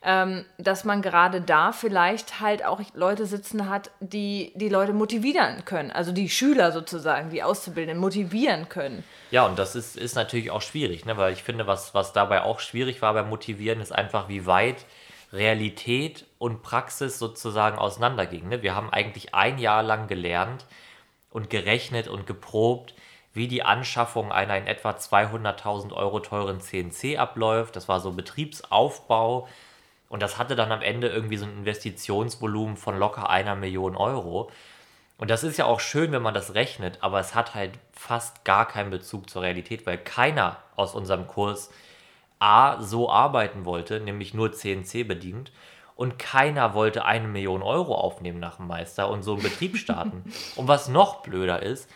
ähm, 0.04 0.44
dass 0.58 0.84
man 0.84 1.02
gerade 1.02 1.40
da 1.40 1.72
vielleicht 1.72 2.40
halt 2.40 2.64
auch 2.64 2.80
Leute 2.94 3.26
sitzen 3.26 3.68
hat, 3.68 3.90
die 4.00 4.52
die 4.54 4.68
Leute 4.68 4.92
motivieren 4.92 5.64
können, 5.64 5.90
also 5.90 6.12
die 6.12 6.28
Schüler 6.28 6.72
sozusagen, 6.72 7.30
die 7.30 7.42
Auszubildenden 7.42 8.00
motivieren 8.00 8.68
können. 8.68 9.04
Ja, 9.30 9.46
und 9.46 9.58
das 9.58 9.76
ist, 9.76 9.96
ist 9.96 10.14
natürlich 10.14 10.50
auch 10.50 10.62
schwierig, 10.62 11.04
ne? 11.04 11.16
weil 11.16 11.32
ich 11.32 11.42
finde, 11.42 11.66
was, 11.66 11.94
was 11.94 12.12
dabei 12.12 12.42
auch 12.42 12.58
schwierig 12.58 13.02
war 13.02 13.12
beim 13.14 13.28
Motivieren, 13.28 13.80
ist 13.80 13.92
einfach, 13.92 14.28
wie 14.28 14.46
weit 14.46 14.84
Realität 15.32 16.26
und 16.38 16.62
Praxis 16.62 17.18
sozusagen 17.18 17.78
auseinandergingen. 17.78 18.48
Ne? 18.48 18.62
Wir 18.62 18.74
haben 18.74 18.90
eigentlich 18.90 19.34
ein 19.34 19.58
Jahr 19.58 19.82
lang 19.82 20.06
gelernt, 20.08 20.66
und 21.32 21.50
gerechnet 21.50 22.08
und 22.08 22.26
geprobt, 22.26 22.94
wie 23.34 23.48
die 23.48 23.62
Anschaffung 23.62 24.30
einer 24.30 24.56
in 24.58 24.66
etwa 24.66 24.90
200.000 24.90 25.92
Euro 25.92 26.20
teuren 26.20 26.60
CNC 26.60 27.18
abläuft. 27.18 27.74
Das 27.76 27.88
war 27.88 28.00
so 28.00 28.12
Betriebsaufbau. 28.12 29.48
Und 30.10 30.20
das 30.20 30.36
hatte 30.36 30.54
dann 30.54 30.70
am 30.70 30.82
Ende 30.82 31.08
irgendwie 31.08 31.38
so 31.38 31.46
ein 31.46 31.58
Investitionsvolumen 31.58 32.76
von 32.76 32.98
locker 32.98 33.30
einer 33.30 33.54
Million 33.54 33.96
Euro. 33.96 34.50
Und 35.16 35.30
das 35.30 35.44
ist 35.44 35.56
ja 35.56 35.64
auch 35.64 35.80
schön, 35.80 36.12
wenn 36.12 36.20
man 36.20 36.34
das 36.34 36.54
rechnet, 36.54 36.98
aber 37.00 37.20
es 37.20 37.34
hat 37.34 37.54
halt 37.54 37.78
fast 37.92 38.44
gar 38.44 38.68
keinen 38.68 38.90
Bezug 38.90 39.30
zur 39.30 39.42
Realität, 39.42 39.86
weil 39.86 39.96
keiner 39.96 40.58
aus 40.76 40.94
unserem 40.94 41.26
Kurs 41.26 41.70
A 42.42 42.82
so 42.82 43.08
arbeiten 43.08 43.64
wollte, 43.64 44.00
nämlich 44.00 44.34
nur 44.34 44.52
CNC 44.52 45.06
bedient. 45.06 45.52
Und 45.94 46.18
keiner 46.18 46.74
wollte 46.74 47.04
eine 47.04 47.28
Million 47.28 47.62
Euro 47.62 47.94
aufnehmen 47.94 48.40
nach 48.40 48.56
dem 48.56 48.66
Meister 48.66 49.08
und 49.08 49.22
so 49.22 49.34
einen 49.34 49.42
Betrieb 49.42 49.76
starten. 49.76 50.24
und 50.56 50.66
was 50.66 50.88
noch 50.88 51.22
blöder 51.22 51.62
ist, 51.62 51.88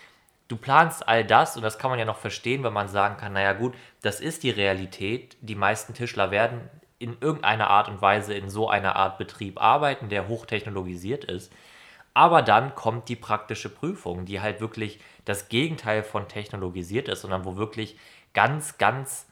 du 0.47 0.57
planst 0.57 1.09
all 1.09 1.25
das 1.25 1.57
und 1.57 1.63
das 1.63 1.79
kann 1.79 1.91
man 1.91 1.99
ja 1.99 2.05
noch 2.05 2.19
verstehen, 2.19 2.63
wenn 2.63 2.73
man 2.73 2.87
sagen 2.89 3.17
kann, 3.17 3.33
naja 3.33 3.55
gut, 3.55 3.75
das 4.03 4.21
ist 4.21 4.45
die 4.45 4.51
Realität. 4.51 5.37
Die 5.41 5.57
meisten 5.57 5.95
Tischler 5.95 6.31
werden 6.31 6.61
in 7.01 7.17
irgendeiner 7.21 7.69
Art 7.69 7.89
und 7.89 8.01
Weise 8.01 8.33
in 8.33 8.49
so 8.49 8.71
einer 8.71 8.95
Art 8.95 9.19
Betrieb 9.19 9.61
arbeiten, 9.61 10.09
der 10.09 10.29
hochtechnologisiert 10.29 11.25
ist. 11.25 11.53
Aber 12.15 12.43
dann 12.43 12.75
kommt 12.77 13.09
die 13.09 13.17
praktische 13.17 13.69
Prüfung, 13.69 14.25
die 14.25 14.41
halt 14.41 14.61
wirklich 14.61 15.01
das 15.25 15.49
Gegenteil 15.49 16.05
von 16.05 16.29
technologisiert 16.29 17.09
ist, 17.09 17.23
sondern 17.23 17.45
wo 17.45 17.57
wirklich 17.57 17.99
ganz, 18.33 18.79
ganz 18.79 19.26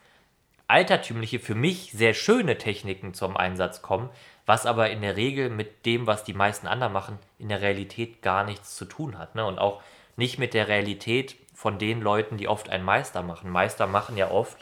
altertümliche, 0.75 1.39
für 1.39 1.55
mich 1.55 1.93
sehr 1.93 2.15
schöne 2.15 2.59
Techniken 2.59 3.15
zum 3.15 3.37
Einsatz 3.37 3.81
kommen, 3.81 4.11
was 4.45 4.67
aber 4.67 4.91
in 4.91 5.03
der 5.03 5.17
Regel 5.17 5.49
mit 5.49 5.87
dem, 5.87 6.09
was 6.09 6.25
die 6.25 6.35
meisten 6.35 6.67
anderen 6.67 6.93
machen, 6.93 7.21
in 7.39 7.49
der 7.49 7.63
Realität 7.63 8.23
gar 8.23 8.43
nichts 8.43 8.75
zu 8.75 8.85
tun 8.85 9.17
hat. 9.17 9.37
Ne? 9.37 9.47
Und 9.47 9.61
auch 9.61 9.81
nicht 10.17 10.41
mit 10.41 10.53
der 10.53 10.67
Realität 10.67 11.37
von 11.55 11.79
den 11.79 12.01
Leuten, 12.01 12.39
die 12.39 12.49
oft 12.49 12.71
einen 12.71 12.85
Meister 12.85 13.23
machen. 13.23 13.51
Meister 13.51 13.87
machen 13.87 14.17
ja 14.17 14.33
oft 14.33 14.59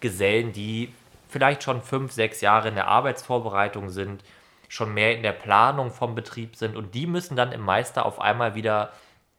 Gesellen, 0.00 0.54
die 0.54 0.90
vielleicht 1.28 1.62
schon 1.62 1.82
fünf, 1.82 2.12
sechs 2.12 2.40
Jahre 2.40 2.68
in 2.68 2.74
der 2.74 2.88
Arbeitsvorbereitung 2.88 3.90
sind, 3.90 4.24
schon 4.68 4.94
mehr 4.94 5.14
in 5.14 5.22
der 5.22 5.32
Planung 5.32 5.90
vom 5.90 6.14
Betrieb 6.14 6.56
sind 6.56 6.76
und 6.76 6.94
die 6.94 7.06
müssen 7.06 7.36
dann 7.36 7.52
im 7.52 7.60
Meister 7.60 8.06
auf 8.06 8.22
einmal 8.22 8.54
wieder 8.54 8.90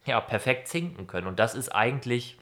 ja, 0.06 0.20
perfekt 0.20 0.68
zinken 0.68 1.08
können. 1.08 1.26
Und 1.26 1.40
das 1.40 1.56
ist 1.56 1.70
eigentlich 1.70 2.38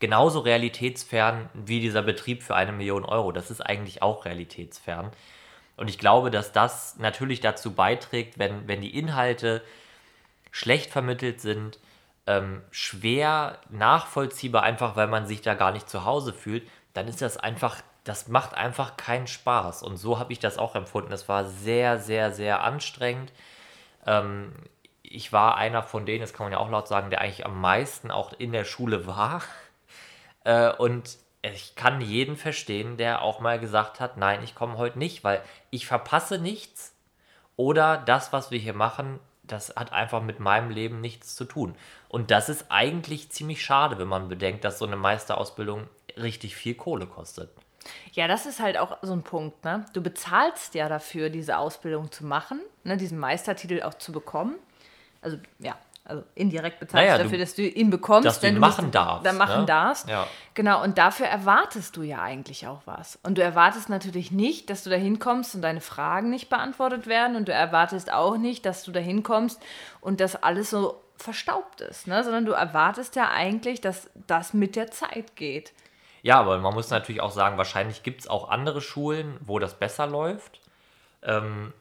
genauso 0.00 0.40
realitätsfern 0.40 1.48
wie 1.54 1.80
dieser 1.80 2.02
Betrieb 2.02 2.42
für 2.42 2.54
eine 2.54 2.72
Million 2.72 3.04
Euro. 3.04 3.32
Das 3.32 3.50
ist 3.50 3.60
eigentlich 3.60 4.02
auch 4.02 4.24
realitätsfern. 4.24 5.10
Und 5.76 5.88
ich 5.88 5.98
glaube, 5.98 6.30
dass 6.30 6.52
das 6.52 6.96
natürlich 6.98 7.40
dazu 7.40 7.72
beiträgt, 7.74 8.38
wenn, 8.38 8.68
wenn 8.68 8.80
die 8.80 8.96
Inhalte 8.96 9.62
schlecht 10.50 10.90
vermittelt 10.90 11.40
sind, 11.40 11.78
ähm, 12.26 12.62
schwer 12.70 13.58
nachvollziehbar, 13.70 14.62
einfach 14.62 14.96
weil 14.96 15.08
man 15.08 15.26
sich 15.26 15.42
da 15.42 15.54
gar 15.54 15.72
nicht 15.72 15.88
zu 15.90 16.04
Hause 16.04 16.32
fühlt, 16.32 16.68
dann 16.92 17.08
ist 17.08 17.20
das 17.22 17.36
einfach 17.36 17.82
das 18.04 18.28
macht 18.28 18.54
einfach 18.54 18.96
keinen 18.96 19.26
Spaß. 19.26 19.82
Und 19.82 19.96
so 19.96 20.18
habe 20.18 20.32
ich 20.32 20.38
das 20.38 20.58
auch 20.58 20.74
empfunden. 20.74 21.12
Es 21.12 21.28
war 21.28 21.46
sehr, 21.46 21.98
sehr, 21.98 22.30
sehr 22.30 22.62
anstrengend. 22.62 23.32
Ähm, 24.06 24.52
ich 25.02 25.32
war 25.32 25.56
einer 25.56 25.82
von 25.82 26.04
denen, 26.04 26.20
das 26.20 26.34
kann 26.34 26.44
man 26.44 26.52
ja 26.52 26.58
auch 26.58 26.70
laut 26.70 26.86
sagen, 26.86 27.10
der 27.10 27.22
eigentlich 27.22 27.46
am 27.46 27.60
meisten 27.60 28.10
auch 28.10 28.32
in 28.34 28.52
der 28.52 28.64
Schule 28.64 29.06
war. 29.06 29.42
Äh, 30.44 30.72
und 30.72 31.18
ich 31.42 31.74
kann 31.74 32.00
jeden 32.00 32.36
verstehen, 32.36 32.96
der 32.96 33.22
auch 33.22 33.40
mal 33.40 33.58
gesagt 33.58 34.00
hat, 34.00 34.16
nein, 34.16 34.42
ich 34.42 34.54
komme 34.54 34.78
heute 34.78 34.98
nicht, 34.98 35.24
weil 35.24 35.42
ich 35.70 35.86
verpasse 35.86 36.38
nichts. 36.38 36.94
Oder 37.56 37.98
das, 37.98 38.32
was 38.32 38.50
wir 38.50 38.58
hier 38.58 38.74
machen, 38.74 39.20
das 39.42 39.74
hat 39.76 39.92
einfach 39.92 40.22
mit 40.22 40.40
meinem 40.40 40.70
Leben 40.70 41.00
nichts 41.00 41.36
zu 41.36 41.44
tun. 41.44 41.74
Und 42.08 42.30
das 42.30 42.48
ist 42.48 42.66
eigentlich 42.70 43.30
ziemlich 43.30 43.62
schade, 43.62 43.98
wenn 43.98 44.08
man 44.08 44.28
bedenkt, 44.28 44.64
dass 44.64 44.78
so 44.78 44.86
eine 44.86 44.96
Meisterausbildung 44.96 45.86
richtig 46.16 46.56
viel 46.56 46.74
Kohle 46.74 47.06
kostet. 47.06 47.50
Ja, 48.12 48.26
das 48.26 48.46
ist 48.46 48.60
halt 48.60 48.78
auch 48.78 48.96
so 49.02 49.12
ein 49.12 49.22
Punkt. 49.22 49.64
Ne? 49.64 49.84
Du 49.92 50.02
bezahlst 50.02 50.74
ja 50.74 50.88
dafür, 50.88 51.28
diese 51.28 51.58
Ausbildung 51.58 52.10
zu 52.10 52.24
machen, 52.24 52.60
ne? 52.82 52.96
diesen 52.96 53.18
Meistertitel 53.18 53.82
auch 53.82 53.94
zu 53.94 54.12
bekommen. 54.12 54.56
Also 55.20 55.38
ja, 55.58 55.76
also 56.06 56.22
indirekt 56.34 56.80
bezahlst 56.80 57.02
naja, 57.02 57.16
du 57.16 57.24
dafür, 57.24 57.38
dass 57.38 57.54
du 57.54 57.62
ihn 57.62 57.88
bekommst, 57.88 58.26
dass 58.26 58.40
du 58.40 58.48
ihn 58.48 58.58
machen 58.58 58.90
darfst. 58.90 59.24
Dann 59.24 59.38
machen 59.38 59.60
ne? 59.60 59.66
darfst. 59.66 60.08
Ja. 60.08 60.26
Genau, 60.52 60.82
und 60.82 60.98
dafür 60.98 61.26
erwartest 61.26 61.96
du 61.96 62.02
ja 62.02 62.20
eigentlich 62.20 62.66
auch 62.66 62.82
was. 62.84 63.18
Und 63.22 63.38
du 63.38 63.42
erwartest 63.42 63.88
natürlich 63.88 64.30
nicht, 64.30 64.68
dass 64.68 64.84
du 64.84 64.90
da 64.90 64.96
hinkommst 64.96 65.54
und 65.54 65.62
deine 65.62 65.80
Fragen 65.80 66.28
nicht 66.28 66.50
beantwortet 66.50 67.06
werden. 67.06 67.36
Und 67.36 67.48
du 67.48 67.52
erwartest 67.52 68.12
auch 68.12 68.36
nicht, 68.36 68.66
dass 68.66 68.84
du 68.84 68.92
da 68.92 69.00
hinkommst 69.00 69.62
und 70.02 70.20
das 70.20 70.36
alles 70.36 70.68
so 70.68 71.00
verstaubt 71.16 71.80
ist, 71.80 72.06
ne? 72.06 72.22
sondern 72.22 72.44
du 72.44 72.52
erwartest 72.52 73.16
ja 73.16 73.30
eigentlich, 73.30 73.80
dass 73.80 74.10
das 74.26 74.52
mit 74.52 74.76
der 74.76 74.90
Zeit 74.90 75.36
geht. 75.36 75.72
Ja, 76.22 76.40
aber 76.40 76.58
man 76.58 76.74
muss 76.74 76.90
natürlich 76.90 77.20
auch 77.20 77.30
sagen, 77.30 77.56
wahrscheinlich 77.56 78.02
gibt 78.02 78.20
es 78.20 78.28
auch 78.28 78.50
andere 78.50 78.80
Schulen, 78.80 79.38
wo 79.40 79.58
das 79.58 79.74
besser 79.78 80.06
läuft. 80.06 80.60
Ähm, 81.22 81.72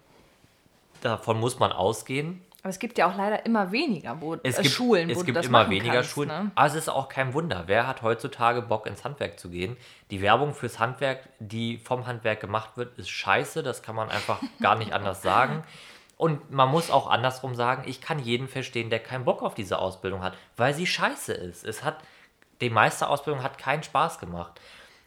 davon 1.01 1.39
muss 1.39 1.59
man 1.59 1.71
ausgehen. 1.71 2.41
Aber 2.63 2.69
es 2.69 2.79
gibt 2.79 2.97
ja 2.97 3.11
auch 3.11 3.17
leider 3.17 3.45
immer 3.45 3.73
weniger 3.73 4.21
wo, 4.21 4.35
es 4.41 4.57
äh, 4.57 4.63
gibt, 4.63 4.73
Schulen, 4.73 5.09
wo 5.09 5.19
es 5.19 5.25
gibt 5.25 5.45
immer 5.45 5.69
weniger 5.69 5.95
kannst, 5.95 6.11
Schulen. 6.11 6.29
Ne? 6.29 6.51
Aber 6.55 6.67
es 6.67 6.75
ist 6.75 6.89
auch 6.89 7.09
kein 7.09 7.33
Wunder. 7.33 7.63
Wer 7.67 7.87
hat 7.87 8.01
heutzutage 8.01 8.61
Bock 8.61 8.87
ins 8.87 9.03
Handwerk 9.03 9.37
zu 9.37 9.49
gehen? 9.49 9.75
Die 10.11 10.21
Werbung 10.21 10.53
fürs 10.53 10.79
Handwerk, 10.79 11.27
die 11.39 11.77
vom 11.77 12.07
Handwerk 12.07 12.39
gemacht 12.39 12.77
wird, 12.77 12.97
ist 12.97 13.09
scheiße. 13.09 13.63
Das 13.63 13.83
kann 13.83 13.95
man 13.95 14.09
einfach 14.09 14.39
gar 14.61 14.75
nicht 14.75 14.93
anders 14.93 15.21
sagen. 15.21 15.63
Und 16.15 16.51
man 16.51 16.69
muss 16.69 16.89
auch 16.89 17.09
andersrum 17.09 17.53
sagen, 17.53 17.83
ich 17.85 17.99
kann 17.99 18.17
jeden 18.17 18.47
verstehen, 18.47 18.89
der 18.89 18.99
keinen 18.99 19.25
Bock 19.25 19.41
auf 19.41 19.55
diese 19.55 19.79
Ausbildung 19.79 20.23
hat, 20.23 20.37
weil 20.55 20.73
sie 20.73 20.87
scheiße 20.87 21.33
ist. 21.33 21.65
Es 21.65 21.83
hat 21.83 21.97
die 22.61 22.69
Meisterausbildung 22.69 23.43
hat 23.43 23.57
keinen 23.57 23.83
Spaß 23.83 24.19
gemacht. 24.19 24.59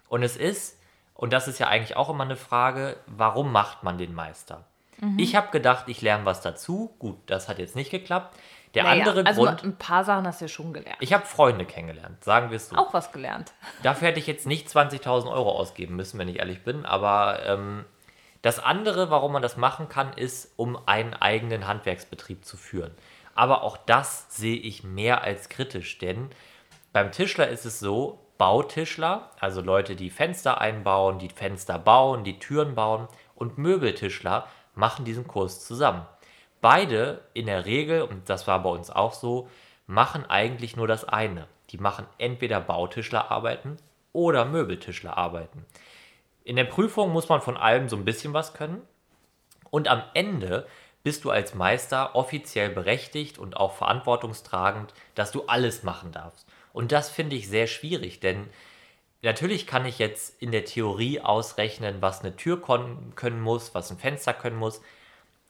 Und 0.09 0.23
es 0.23 0.37
ist, 0.37 0.79
und 1.15 1.33
das 1.33 1.49
ist 1.49 1.59
ja 1.59 1.69
eigentlich 1.69 1.97
auch 1.97 2.11
immer 2.11 2.25
eine 2.25 2.37
Frage, 2.37 2.99
warum 3.07 3.51
macht 3.51 3.83
man 3.83 3.97
den 3.97 4.15
Meister? 4.15 4.65
Mhm. 5.01 5.19
Ich 5.19 5.37
habe 5.37 5.51
gedacht, 5.51 5.89
ich 5.89 6.03
lerne 6.03 6.25
was 6.25 6.41
dazu. 6.41 6.95
Gut, 6.99 7.19
das 7.27 7.49
hat 7.49 7.59
jetzt 7.59 7.77
nicht 7.77 7.91
geklappt. 7.91 8.37
Der 8.75 8.85
naja, 8.85 9.05
andere 9.05 9.27
also 9.27 9.45
Grund. 9.45 9.65
Ein 9.65 9.77
paar 9.77 10.05
Sachen 10.05 10.27
hast 10.27 10.41
du 10.41 10.45
ja 10.45 10.49
schon 10.49 10.73
gelernt. 10.73 10.99
Ich 11.01 11.13
habe 11.13 11.25
Freunde 11.25 11.65
kennengelernt, 11.65 12.23
sagen 12.23 12.51
wir 12.51 12.57
es 12.57 12.69
so. 12.69 12.77
Auch 12.77 12.93
was 12.93 13.13
gelernt. 13.13 13.53
Dafür 13.83 14.09
hätte 14.09 14.19
ich 14.19 14.27
jetzt 14.27 14.47
nicht 14.47 14.69
20.000 14.69 15.31
Euro 15.31 15.51
ausgeben 15.53 15.97
müssen, 15.97 16.19
wenn 16.19 16.29
ich 16.29 16.41
ehrlich 16.41 16.63
bin. 16.63 16.85
Aber 16.85 17.41
ähm, 17.47 17.85
das 18.43 18.59
andere, 18.59 19.11
warum 19.11 19.33
man 19.33 19.43
das 19.43 19.57
machen 19.57 19.89
kann, 19.89 20.13
ist, 20.13 20.53
um 20.57 20.79
einen 20.87 21.15
eigenen 21.15 21.67
Handwerksbetrieb 21.67 22.45
zu 22.45 22.57
führen. 22.57 22.93
Aber 23.35 23.63
auch 23.63 23.77
das 23.77 24.27
sehe 24.29 24.57
ich 24.57 24.85
mehr 24.85 25.23
als 25.23 25.49
kritisch, 25.49 25.99
denn 25.99 26.31
beim 26.93 27.13
Tischler 27.13 27.49
ist 27.49 27.67
es 27.67 27.79
so, 27.79 28.21
Bautischler, 28.39 29.31
also 29.41 29.61
Leute, 29.61 29.97
die 29.97 30.11
Fenster 30.11 30.61
einbauen, 30.61 31.19
die 31.19 31.29
Fenster 31.29 31.79
bauen, 31.79 32.25
die 32.25 32.39
Türen 32.39 32.75
bauen 32.75 33.09
und 33.35 33.59
Möbeltischler 33.59 34.47
machen 34.77 35.05
diesen 35.05 35.27
Kurs 35.27 35.67
zusammen. 35.67 36.07
Beide 36.61 37.23
in 37.35 37.47
der 37.47 37.67
Regel, 37.67 38.03
und 38.03 38.29
das 38.31 38.47
war 38.47 38.63
bei 38.63 38.71
uns 38.71 38.91
auch 38.91 39.13
so, 39.13 39.49
machen 39.87 40.25
eigentlich 40.25 40.77
nur 40.77 40.87
das 40.87 41.05
eine. 41.05 41.49
Die 41.71 41.79
machen 41.79 42.07
entweder 42.19 42.61
Bautischlerarbeiten 42.61 43.77
oder 44.13 44.45
Möbeltischlerarbeiten. 44.45 45.65
In 46.45 46.57
der 46.57 46.65
Prüfung 46.65 47.13
muss 47.13 47.29
man 47.29 47.41
von 47.41 47.57
allem 47.57 47.89
so 47.89 47.97
ein 47.97 48.05
bisschen 48.05 48.33
was 48.33 48.55
können. 48.55 48.83
Und 49.71 49.89
am 49.89 50.03
Ende 50.15 50.67
bist 51.03 51.25
du 51.25 51.31
als 51.31 51.55
Meister 51.55 52.15
offiziell 52.15 52.71
berechtigt 52.71 53.39
und 53.39 53.57
auch 53.57 53.75
verantwortungstragend, 53.75 54.93
dass 55.15 55.33
du 55.33 55.45
alles 55.47 55.83
machen 55.83 56.13
darfst. 56.13 56.47
Und 56.73 56.93
das 56.93 57.11
finde 57.11 57.37
ich 57.37 57.49
sehr 57.49 57.67
schwierig, 57.67 58.21
denn 58.21 58.49
natürlich 59.27 59.67
kann 59.67 59.85
ich 59.85 59.99
jetzt 59.99 60.41
in 60.41 60.53
der 60.53 60.65
Theorie 60.65 61.21
ausrechnen, 61.21 62.01
was 62.01 62.21
eine 62.21 62.37
Tür 62.37 62.63
können 62.63 63.41
muss, 63.41 63.75
was 63.75 63.91
ein 63.91 63.99
Fenster 63.99 64.33
können 64.33 64.57
muss. 64.57 64.81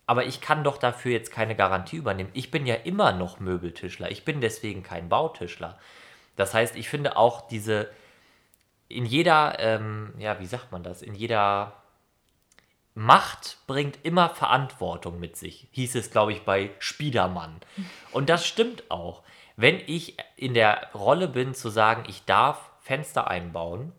Aber 0.07 0.25
ich 0.27 0.41
kann 0.41 0.65
doch 0.65 0.77
dafür 0.77 1.13
jetzt 1.13 1.33
keine 1.33 1.55
Garantie 1.55 1.97
übernehmen. 1.97 2.31
Ich 2.33 2.51
bin 2.51 2.67
ja 2.67 2.75
immer 2.75 3.13
noch 3.13 3.39
Möbeltischler. 3.39 4.11
Ich 4.11 4.25
bin 4.25 4.41
deswegen 4.41 4.83
kein 4.83 5.09
Bautischler. 5.09 5.79
Das 6.37 6.55
heißt, 6.55 6.77
ich 6.77 6.89
finde 6.89 7.17
auch 7.17 7.49
diese, 7.49 7.91
in 8.89 9.05
jeder, 9.05 9.59
ähm, 9.59 10.15
ja, 10.19 10.39
wie 10.41 10.47
sagt 10.47 10.73
man 10.73 10.83
das, 10.83 11.03
in 11.03 11.15
jeder 11.15 11.73
Macht 12.95 13.59
bringt 13.67 13.99
immer 14.05 14.31
Verantwortung 14.31 15.21
mit 15.21 15.37
sich, 15.37 15.69
hieß 15.73 15.97
es, 15.97 16.11
glaube 16.11 16.33
ich, 16.33 16.43
bei 16.43 16.71
Spiedermann. 16.79 17.61
Und 18.13 18.29
das 18.29 18.47
stimmt 18.47 18.91
auch 18.91 19.23
wenn 19.57 19.81
ich 19.87 20.17
in 20.37 20.55
der 20.55 20.91
Rolle 20.95 21.29
bin 21.29 21.55
zu 21.55 21.71
sagen, 21.71 22.05
ich 22.09 22.25
darf 22.25 22.71
Fenster 22.87 23.29
einbauen, 23.29 23.93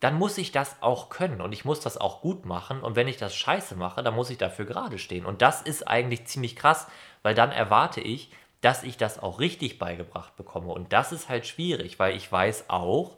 dann 0.00 0.14
muss 0.14 0.38
ich 0.38 0.50
das 0.50 0.82
auch 0.82 1.08
können 1.08 1.40
und 1.40 1.52
ich 1.52 1.64
muss 1.64 1.80
das 1.80 1.96
auch 1.98 2.20
gut 2.20 2.44
machen. 2.44 2.80
Und 2.80 2.96
wenn 2.96 3.08
ich 3.08 3.16
das 3.16 3.34
scheiße 3.34 3.76
mache, 3.76 4.02
dann 4.02 4.14
muss 4.14 4.30
ich 4.30 4.38
dafür 4.38 4.64
gerade 4.64 4.98
stehen. 4.98 5.24
Und 5.24 5.40
das 5.40 5.62
ist 5.62 5.86
eigentlich 5.86 6.26
ziemlich 6.26 6.56
krass, 6.56 6.88
weil 7.22 7.34
dann 7.34 7.52
erwarte 7.52 8.00
ich, 8.00 8.30
dass 8.60 8.82
ich 8.82 8.96
das 8.96 9.20
auch 9.20 9.38
richtig 9.38 9.78
beigebracht 9.78 10.36
bekomme. 10.36 10.72
Und 10.72 10.92
das 10.92 11.12
ist 11.12 11.28
halt 11.28 11.46
schwierig, 11.46 11.98
weil 11.98 12.16
ich 12.16 12.30
weiß 12.30 12.70
auch, 12.70 13.16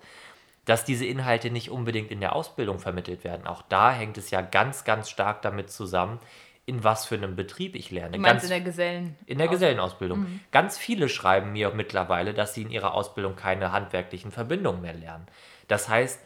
dass 0.66 0.84
diese 0.84 1.06
Inhalte 1.06 1.50
nicht 1.50 1.70
unbedingt 1.70 2.10
in 2.10 2.20
der 2.20 2.34
Ausbildung 2.34 2.78
vermittelt 2.78 3.24
werden. 3.24 3.46
Auch 3.46 3.62
da 3.62 3.92
hängt 3.92 4.18
es 4.18 4.30
ja 4.30 4.42
ganz, 4.42 4.84
ganz 4.84 5.08
stark 5.08 5.40
damit 5.42 5.70
zusammen, 5.70 6.20
in 6.66 6.84
was 6.84 7.06
für 7.06 7.16
einem 7.16 7.36
Betrieb 7.36 7.74
ich 7.74 7.90
lerne. 7.90 8.12
Du 8.12 8.18
meinst 8.18 8.42
Ganz, 8.42 8.44
in 8.44 8.50
der 8.50 8.60
Gesellen 8.60 9.16
In 9.26 9.38
der 9.38 9.48
Gesellenausbildung. 9.48 10.20
Mhm. 10.20 10.40
Ganz 10.52 10.78
viele 10.78 11.08
schreiben 11.08 11.52
mir 11.52 11.70
mittlerweile, 11.70 12.34
dass 12.34 12.54
sie 12.54 12.62
in 12.62 12.70
ihrer 12.70 12.94
Ausbildung 12.94 13.34
keine 13.36 13.72
handwerklichen 13.72 14.30
Verbindungen 14.30 14.80
mehr 14.80 14.94
lernen. 14.94 15.26
Das 15.68 15.88
heißt, 15.88 16.20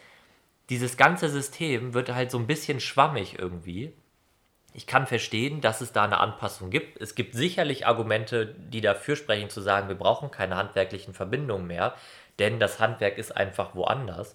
dieses 0.71 0.97
ganze 0.97 1.29
System 1.29 1.95
wird 1.95 2.15
halt 2.15 2.31
so 2.31 2.39
ein 2.39 2.47
bisschen 2.47 2.81
schwammig 2.81 3.39
irgendwie. 3.39 3.93
Ich 4.73 4.87
kann 4.87 5.07
verstehen, 5.07 5.61
dass 5.61 5.81
es 5.81 5.93
da 5.93 6.05
eine 6.05 6.19
Anpassung 6.19 6.71
gibt. 6.71 7.01
Es 7.01 7.15
gibt 7.15 7.35
sicherlich 7.35 7.87
Argumente, 7.87 8.47
die 8.47 8.81
dafür 8.81 9.15
sprechen, 9.15 9.51
zu 9.51 9.61
sagen, 9.61 9.89
wir 9.89 9.95
brauchen 9.95 10.31
keine 10.31 10.57
handwerklichen 10.57 11.15
Verbindungen 11.15 11.67
mehr, 11.67 11.95
denn 12.39 12.59
das 12.59 12.81
Handwerk 12.81 13.19
ist 13.19 13.37
einfach 13.37 13.75
woanders. 13.75 14.35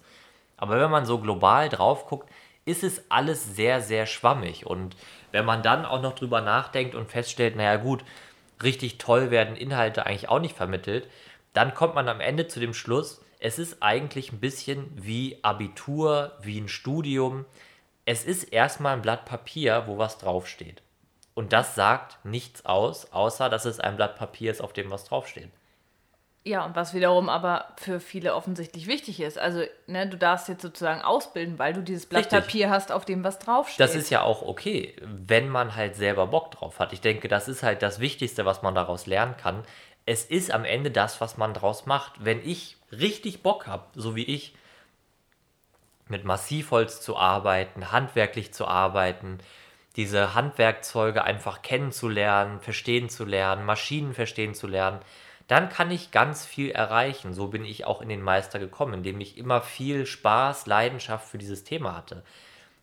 Aber 0.56 0.80
wenn 0.80 0.90
man 0.90 1.04
so 1.04 1.18
global 1.18 1.68
drauf 1.68 2.06
guckt, 2.06 2.30
ist 2.64 2.84
es 2.84 3.10
alles 3.10 3.56
sehr, 3.56 3.80
sehr 3.80 4.06
schwammig. 4.06 4.66
Und 4.66 4.96
wenn 5.32 5.44
man 5.44 5.62
dann 5.62 5.84
auch 5.84 6.02
noch 6.02 6.14
drüber 6.14 6.40
nachdenkt 6.40 6.94
und 6.94 7.10
feststellt, 7.10 7.56
naja 7.56 7.76
gut, 7.76 8.04
richtig 8.62 8.98
toll 8.98 9.30
werden 9.30 9.56
Inhalte 9.56 10.06
eigentlich 10.06 10.28
auch 10.28 10.40
nicht 10.40 10.56
vermittelt, 10.56 11.08
dann 11.52 11.74
kommt 11.74 11.94
man 11.94 12.08
am 12.08 12.20
Ende 12.20 12.46
zu 12.46 12.60
dem 12.60 12.74
Schluss, 12.74 13.20
es 13.42 13.58
ist 13.58 13.82
eigentlich 13.82 14.32
ein 14.32 14.40
bisschen 14.40 14.90
wie 14.94 15.38
Abitur, 15.42 16.32
wie 16.42 16.60
ein 16.60 16.68
Studium. 16.68 17.46
Es 18.04 18.24
ist 18.24 18.44
erstmal 18.44 18.92
ein 18.92 19.02
Blatt 19.02 19.24
Papier, 19.24 19.84
wo 19.86 19.96
was 19.96 20.18
draufsteht. 20.18 20.82
Und 21.32 21.54
das 21.54 21.74
sagt 21.74 22.22
nichts 22.22 22.66
aus, 22.66 23.12
außer 23.12 23.48
dass 23.48 23.64
es 23.64 23.80
ein 23.80 23.96
Blatt 23.96 24.16
Papier 24.16 24.50
ist, 24.50 24.60
auf 24.60 24.74
dem 24.74 24.90
was 24.90 25.04
draufsteht. 25.04 25.48
Ja, 26.42 26.64
und 26.64 26.74
was 26.74 26.94
wiederum 26.94 27.28
aber 27.28 27.66
für 27.76 28.00
viele 28.00 28.34
offensichtlich 28.34 28.86
wichtig 28.86 29.20
ist. 29.20 29.38
Also, 29.38 29.62
ne, 29.86 30.08
du 30.08 30.16
darfst 30.16 30.48
jetzt 30.48 30.62
sozusagen 30.62 31.02
ausbilden, 31.02 31.58
weil 31.58 31.74
du 31.74 31.82
dieses 31.82 32.06
Blatt 32.06 32.24
Richtig. 32.24 32.40
Papier 32.40 32.70
hast, 32.70 32.92
auf 32.92 33.04
dem 33.04 33.22
was 33.22 33.38
draufsteht. 33.38 33.80
Das 33.80 33.94
ist 33.94 34.08
ja 34.08 34.22
auch 34.22 34.40
okay, 34.40 34.96
wenn 35.02 35.50
man 35.50 35.76
halt 35.76 35.96
selber 35.96 36.26
Bock 36.26 36.50
drauf 36.52 36.78
hat. 36.78 36.94
Ich 36.94 37.02
denke, 37.02 37.28
das 37.28 37.46
ist 37.46 37.62
halt 37.62 37.82
das 37.82 38.00
Wichtigste, 38.00 38.46
was 38.46 38.62
man 38.62 38.74
daraus 38.74 39.06
lernen 39.06 39.36
kann. 39.36 39.64
Es 40.06 40.24
ist 40.24 40.50
am 40.50 40.64
Ende 40.64 40.90
das, 40.90 41.20
was 41.20 41.36
man 41.36 41.52
daraus 41.52 41.84
macht. 41.84 42.24
Wenn 42.24 42.40
ich 42.42 42.78
richtig 42.90 43.42
Bock 43.42 43.66
habe, 43.66 43.84
so 43.94 44.16
wie 44.16 44.24
ich, 44.24 44.54
mit 46.08 46.24
Massivholz 46.24 47.02
zu 47.02 47.18
arbeiten, 47.18 47.92
handwerklich 47.92 48.54
zu 48.54 48.66
arbeiten, 48.66 49.38
diese 49.96 50.34
Handwerkzeuge 50.34 51.22
einfach 51.22 51.60
kennenzulernen, 51.60 52.60
verstehen 52.60 53.10
zu 53.10 53.26
lernen, 53.26 53.66
Maschinen 53.66 54.14
verstehen 54.14 54.54
zu 54.54 54.66
lernen, 54.66 55.00
dann 55.50 55.68
kann 55.68 55.90
ich 55.90 56.12
ganz 56.12 56.46
viel 56.46 56.70
erreichen. 56.70 57.34
So 57.34 57.48
bin 57.48 57.64
ich 57.64 57.84
auch 57.84 58.00
in 58.00 58.08
den 58.08 58.22
Meister 58.22 58.60
gekommen, 58.60 58.94
indem 58.94 59.20
ich 59.20 59.36
immer 59.36 59.62
viel 59.62 60.06
Spaß, 60.06 60.66
Leidenschaft 60.66 61.28
für 61.28 61.38
dieses 61.38 61.64
Thema 61.64 61.96
hatte. 61.96 62.22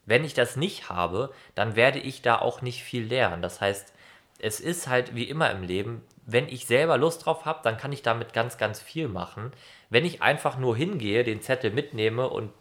Wenn 0.06 0.26
ich 0.26 0.34
das 0.34 0.58
nicht 0.58 0.90
habe, 0.90 1.34
dann 1.56 1.78
werde 1.78 2.00
ich 2.00 2.22
da 2.22 2.40
auch 2.40 2.62
nicht 2.62 2.84
viel 2.84 3.06
lernen. 3.06 3.42
Das 3.42 3.62
heißt, 3.62 3.94
es 4.40 4.60
ist 4.60 4.90
halt 4.90 5.16
wie 5.16 5.24
immer 5.24 5.50
im 5.52 5.64
Leben, 5.64 6.04
wenn 6.26 6.50
ich 6.50 6.68
selber 6.68 6.98
Lust 6.98 7.26
drauf 7.26 7.46
habe, 7.46 7.62
dann 7.64 7.78
kann 7.78 7.94
ich 7.94 8.02
damit 8.02 8.34
ganz, 8.34 8.58
ganz 8.58 8.82
viel 8.82 9.08
machen. 9.08 9.54
Wenn 9.90 10.04
ich 10.04 10.22
einfach 10.22 10.58
nur 10.58 10.76
hingehe, 10.76 11.24
den 11.24 11.42
Zettel 11.42 11.72
mitnehme 11.72 12.28
und 12.28 12.52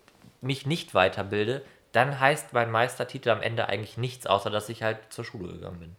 mich 0.41 0.67
nicht 0.67 0.95
weiterbilde, 0.95 1.63
dann 1.91 2.21
heißt 2.21 2.53
mein 2.53 2.71
Meistertitel 2.71 3.31
am 3.31 3.43
Ende 3.43 3.69
eigentlich 3.69 3.97
nichts, 3.97 4.29
außer 4.29 4.51
dass 4.51 4.69
ich 4.69 4.85
halt 4.85 4.99
zur 5.13 5.25
Schule 5.25 5.53
gegangen 5.53 5.81
bin. 5.81 5.97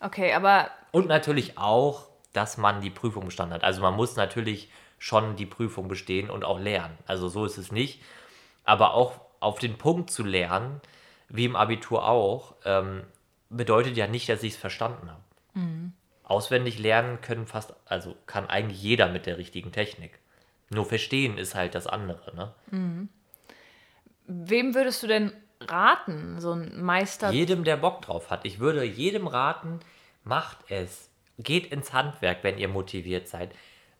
Okay, 0.00 0.32
aber. 0.32 0.70
Und 0.90 1.06
natürlich 1.06 1.58
auch, 1.58 2.08
dass 2.36 2.58
man 2.58 2.80
die 2.80 2.90
Prüfung 2.90 3.24
bestanden 3.24 3.54
hat. 3.54 3.64
Also 3.64 3.80
man 3.80 3.94
muss 3.94 4.16
natürlich 4.16 4.70
schon 4.98 5.36
die 5.36 5.46
Prüfung 5.46 5.88
bestehen 5.88 6.30
und 6.30 6.44
auch 6.44 6.58
lernen. 6.58 6.96
Also 7.06 7.28
so 7.28 7.44
ist 7.44 7.58
es 7.58 7.72
nicht. 7.72 8.02
Aber 8.64 8.94
auch 8.94 9.20
auf 9.40 9.58
den 9.58 9.78
Punkt 9.78 10.10
zu 10.10 10.22
lernen, 10.22 10.80
wie 11.28 11.44
im 11.44 11.56
Abitur 11.56 12.06
auch, 12.06 12.54
ähm, 12.64 13.02
bedeutet 13.48 13.96
ja 13.96 14.06
nicht, 14.06 14.28
dass 14.28 14.42
ich 14.42 14.54
es 14.54 14.58
verstanden 14.58 15.10
habe. 15.10 15.22
Mhm. 15.54 15.92
Auswendig 16.24 16.78
lernen 16.78 17.20
können 17.20 17.46
fast, 17.46 17.74
also 17.84 18.16
kann 18.26 18.46
eigentlich 18.48 18.82
jeder 18.82 19.08
mit 19.08 19.26
der 19.26 19.38
richtigen 19.38 19.72
Technik. 19.72 20.18
Nur 20.70 20.84
verstehen 20.84 21.38
ist 21.38 21.54
halt 21.54 21.74
das 21.74 21.86
andere, 21.86 22.34
ne? 22.34 22.54
Mhm. 22.70 23.08
Wem 24.26 24.74
würdest 24.74 25.02
du 25.04 25.06
denn 25.06 25.32
raten, 25.60 26.40
so 26.40 26.52
ein 26.52 26.82
Meister? 26.82 27.30
Jedem, 27.30 27.62
der 27.62 27.76
Bock 27.76 28.02
drauf 28.02 28.30
hat. 28.30 28.44
Ich 28.44 28.58
würde 28.58 28.82
jedem 28.82 29.28
raten, 29.28 29.78
macht 30.24 30.58
es. 30.68 31.08
Geht 31.38 31.66
ins 31.66 31.92
Handwerk, 31.92 32.38
wenn 32.42 32.58
ihr 32.58 32.68
motiviert 32.68 33.28
seid. 33.28 33.50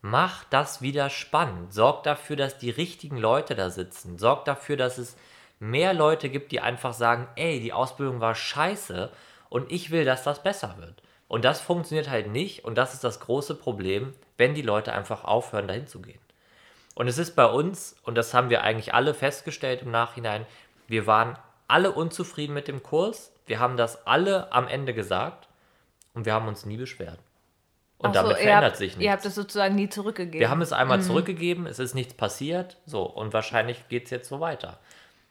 Macht 0.03 0.47
das 0.51 0.83
wieder 0.83 1.11
spannend. 1.11 1.73
Sorgt 1.73 2.07
dafür, 2.07 2.37
dass 2.37 2.59
die 2.59 2.71
richtigen 2.71 3.19
Leute 3.19 3.55
da 3.55 3.71
sitzen. 3.71 4.19
Sorgt 4.19 4.49
dafür, 4.49 4.77
dass 4.77 4.99
es 4.99 5.17
mehr 5.59 5.95
Leute 5.95 6.29
gibt, 6.29 6.53
die 6.53 6.61
einfach 6.61 6.93
sagen, 6.93 7.29
ey, 7.37 7.61
die 7.61 7.73
Ausbildung 7.73 8.21
war 8.21 8.35
scheiße 8.35 9.11
und 9.49 9.71
ich 9.73 9.91
will, 9.91 10.05
dass 10.05 10.23
das 10.23 10.43
besser 10.43 10.77
wird. 10.79 11.03
Und 11.29 11.45
das 11.45 11.61
funktioniert 11.61 12.09
halt 12.09 12.29
nicht 12.29 12.65
und 12.65 12.77
das 12.77 12.95
ist 12.95 13.05
das 13.05 13.21
große 13.21 13.55
Problem, 13.55 14.15
wenn 14.37 14.55
die 14.55 14.63
Leute 14.63 14.93
einfach 14.93 15.25
aufhören, 15.25 15.67
dahin 15.67 15.87
zu 15.87 16.01
gehen. 16.01 16.21
Und 16.95 17.09
es 17.09 17.19
ist 17.19 17.35
bei 17.35 17.47
uns, 17.47 17.97
und 18.05 18.15
das 18.15 18.33
haben 18.33 18.49
wir 18.49 18.63
eigentlich 18.63 18.95
alle 18.95 19.13
festgestellt 19.13 19.83
im 19.83 19.91
Nachhinein, 19.91 20.47
wir 20.87 21.07
waren 21.07 21.37
alle 21.69 21.93
unzufrieden 21.93 22.55
mit 22.55 22.69
dem 22.69 22.83
Kurs. 22.83 23.33
Wir 23.47 23.59
haben 23.59 23.77
das 23.77 24.07
alle 24.07 24.53
am 24.53 24.69
Ende 24.69 24.95
gesagt 24.95 25.49
und 26.15 26.25
wir 26.25 26.33
haben 26.33 26.49
uns 26.49 26.65
nie 26.65 26.77
beschwert. 26.77 27.19
Und 27.99 28.15
so, 28.15 28.23
damit 28.23 28.37
verändert 28.37 28.65
habt, 28.65 28.77
sich 28.77 28.93
nichts. 28.93 29.05
Ihr 29.05 29.13
habt 29.13 29.25
es 29.25 29.35
sozusagen 29.35 29.75
nie 29.75 29.89
zurückgegeben. 29.89 30.41
Wir 30.41 30.51
haben 30.51 30.61
es 30.61 30.73
einmal 30.73 30.99
mhm. 30.99 31.03
zurückgegeben, 31.03 31.67
es 31.67 31.79
ist 31.79 31.95
nichts 31.95 32.15
passiert, 32.15 32.77
so, 32.85 33.03
und 33.03 33.33
wahrscheinlich 33.33 33.89
geht 33.89 34.05
es 34.05 34.11
jetzt 34.11 34.29
so 34.29 34.41
weiter. 34.41 34.79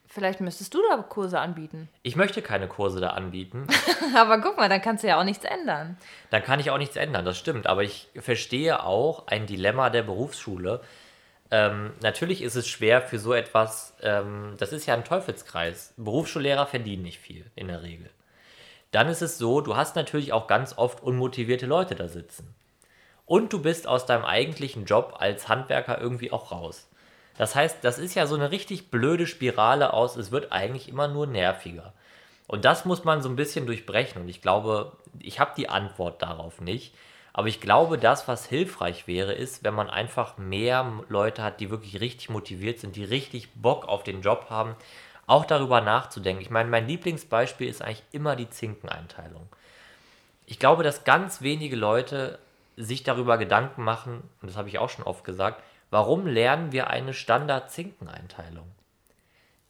Vielleicht 0.07 0.39
müsstest 0.39 0.73
du 0.73 0.79
da 0.89 0.97
Kurse 0.97 1.39
anbieten. 1.39 1.89
Ich 2.01 2.15
möchte 2.15 2.41
keine 2.41 2.67
Kurse 2.67 3.01
da 3.01 3.09
anbieten. 3.09 3.67
aber 4.15 4.39
guck 4.39 4.57
mal, 4.57 4.69
dann 4.69 4.81
kannst 4.81 5.03
du 5.03 5.07
ja 5.07 5.19
auch 5.19 5.25
nichts 5.25 5.43
ändern. 5.43 5.97
Dann 6.29 6.43
kann 6.43 6.59
ich 6.59 6.71
auch 6.71 6.77
nichts 6.77 6.95
ändern, 6.95 7.25
das 7.25 7.37
stimmt. 7.37 7.67
Aber 7.67 7.83
ich 7.83 8.07
verstehe 8.15 8.83
auch 8.83 9.27
ein 9.27 9.45
Dilemma 9.45 9.89
der 9.89 10.03
Berufsschule, 10.03 10.81
ähm, 11.51 11.93
natürlich 12.01 12.41
ist 12.41 12.55
es 12.55 12.67
schwer 12.67 13.01
für 13.01 13.19
so 13.19 13.33
etwas, 13.33 13.95
ähm, 14.01 14.55
das 14.57 14.73
ist 14.73 14.87
ja 14.87 14.93
ein 14.93 15.03
Teufelskreis. 15.03 15.93
Berufsschullehrer 15.97 16.65
verdienen 16.65 17.03
nicht 17.03 17.19
viel 17.19 17.45
in 17.55 17.67
der 17.67 17.83
Regel. 17.83 18.09
Dann 18.95 19.09
ist 19.09 19.21
es 19.21 19.37
so, 19.37 19.59
du 19.59 19.75
hast 19.75 19.97
natürlich 19.97 20.31
auch 20.31 20.47
ganz 20.47 20.77
oft 20.77 21.03
unmotivierte 21.03 21.65
Leute 21.65 21.95
da 21.95 22.07
sitzen. 22.07 22.55
Und 23.25 23.51
du 23.51 23.61
bist 23.61 23.89
aus 23.89 24.05
deinem 24.05 24.23
eigentlichen 24.23 24.85
Job 24.85 25.17
als 25.19 25.49
Handwerker 25.49 25.99
irgendwie 25.99 26.31
auch 26.31 26.53
raus. 26.53 26.87
Das 27.37 27.55
heißt, 27.55 27.79
das 27.81 27.99
ist 27.99 28.15
ja 28.15 28.25
so 28.25 28.35
eine 28.35 28.51
richtig 28.51 28.91
blöde 28.91 29.27
Spirale 29.27 29.91
aus, 29.91 30.15
es 30.15 30.31
wird 30.31 30.53
eigentlich 30.53 30.87
immer 30.87 31.09
nur 31.09 31.27
nerviger. 31.27 31.91
Und 32.47 32.63
das 32.63 32.85
muss 32.85 33.03
man 33.03 33.21
so 33.21 33.27
ein 33.27 33.35
bisschen 33.35 33.65
durchbrechen. 33.65 34.21
Und 34.21 34.29
ich 34.29 34.41
glaube, 34.41 34.93
ich 35.19 35.41
habe 35.41 35.51
die 35.57 35.67
Antwort 35.67 36.21
darauf 36.21 36.61
nicht. 36.61 36.95
Aber 37.33 37.49
ich 37.49 37.59
glaube, 37.59 37.97
das, 37.97 38.29
was 38.29 38.45
hilfreich 38.45 39.07
wäre, 39.07 39.33
ist, 39.33 39.65
wenn 39.65 39.73
man 39.73 39.89
einfach 39.89 40.37
mehr 40.37 41.03
Leute 41.09 41.43
hat, 41.43 41.59
die 41.59 41.69
wirklich 41.69 41.99
richtig 41.99 42.29
motiviert 42.29 42.79
sind, 42.79 42.95
die 42.95 43.03
richtig 43.03 43.55
Bock 43.55 43.89
auf 43.89 44.03
den 44.03 44.21
Job 44.21 44.45
haben, 44.49 44.77
auch 45.27 45.45
darüber 45.45 45.81
nachzudenken. 45.81 46.41
Ich 46.41 46.49
meine, 46.49 46.69
mein 46.69 46.87
Lieblingsbeispiel 46.87 47.67
ist 47.67 47.81
eigentlich 47.81 48.03
immer 48.11 48.35
die 48.35 48.49
Zinkeneinteilung. 48.49 49.47
Ich 50.45 50.59
glaube, 50.59 50.83
dass 50.83 51.03
ganz 51.03 51.41
wenige 51.41 51.75
Leute 51.75 52.39
sich 52.77 53.03
darüber 53.03 53.37
Gedanken 53.37 53.83
machen, 53.83 54.23
und 54.41 54.49
das 54.49 54.57
habe 54.57 54.69
ich 54.69 54.79
auch 54.79 54.89
schon 54.89 55.05
oft 55.05 55.23
gesagt, 55.23 55.63
warum 55.89 56.27
lernen 56.27 56.71
wir 56.71 56.87
eine 56.89 57.13
Standard-Zinkeneinteilung? 57.13 58.67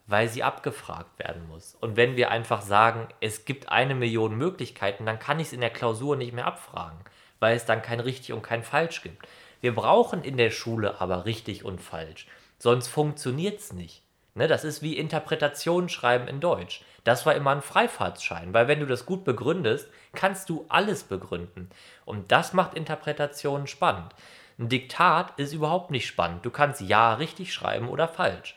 Weil 0.06 0.28
sie 0.28 0.42
abgefragt 0.42 1.18
werden 1.18 1.48
muss. 1.48 1.76
Und 1.80 1.96
wenn 1.96 2.16
wir 2.16 2.30
einfach 2.30 2.62
sagen, 2.62 3.08
es 3.20 3.44
gibt 3.44 3.70
eine 3.70 3.94
Million 3.94 4.36
Möglichkeiten, 4.36 5.06
dann 5.06 5.18
kann 5.18 5.40
ich 5.40 5.48
es 5.48 5.52
in 5.52 5.60
der 5.60 5.70
Klausur 5.70 6.16
nicht 6.16 6.32
mehr 6.32 6.46
abfragen 6.46 6.98
weil 7.40 7.56
es 7.56 7.64
dann 7.64 7.82
kein 7.82 8.00
richtig 8.00 8.32
und 8.32 8.42
kein 8.42 8.62
falsch 8.62 9.02
gibt. 9.02 9.26
Wir 9.60 9.74
brauchen 9.74 10.22
in 10.22 10.36
der 10.36 10.50
Schule 10.50 11.00
aber 11.00 11.24
richtig 11.24 11.64
und 11.64 11.80
falsch, 11.80 12.26
sonst 12.58 12.88
funktioniert 12.88 13.60
es 13.60 13.72
nicht. 13.72 14.02
Ne, 14.36 14.48
das 14.48 14.64
ist 14.64 14.82
wie 14.82 14.98
Interpretation 14.98 15.88
schreiben 15.88 16.28
in 16.28 16.40
Deutsch. 16.40 16.82
Das 17.04 17.24
war 17.24 17.34
immer 17.34 17.52
ein 17.52 17.62
Freifahrtsschein, 17.62 18.52
weil 18.52 18.68
wenn 18.68 18.80
du 18.80 18.86
das 18.86 19.06
gut 19.06 19.24
begründest, 19.24 19.88
kannst 20.14 20.50
du 20.50 20.66
alles 20.68 21.04
begründen. 21.04 21.70
Und 22.04 22.30
das 22.30 22.52
macht 22.52 22.74
Interpretationen 22.74 23.66
spannend. 23.66 24.14
Ein 24.58 24.68
Diktat 24.68 25.32
ist 25.38 25.54
überhaupt 25.54 25.90
nicht 25.90 26.06
spannend. 26.06 26.44
Du 26.44 26.50
kannst 26.50 26.82
ja 26.82 27.14
richtig 27.14 27.54
schreiben 27.54 27.88
oder 27.88 28.08
falsch. 28.08 28.56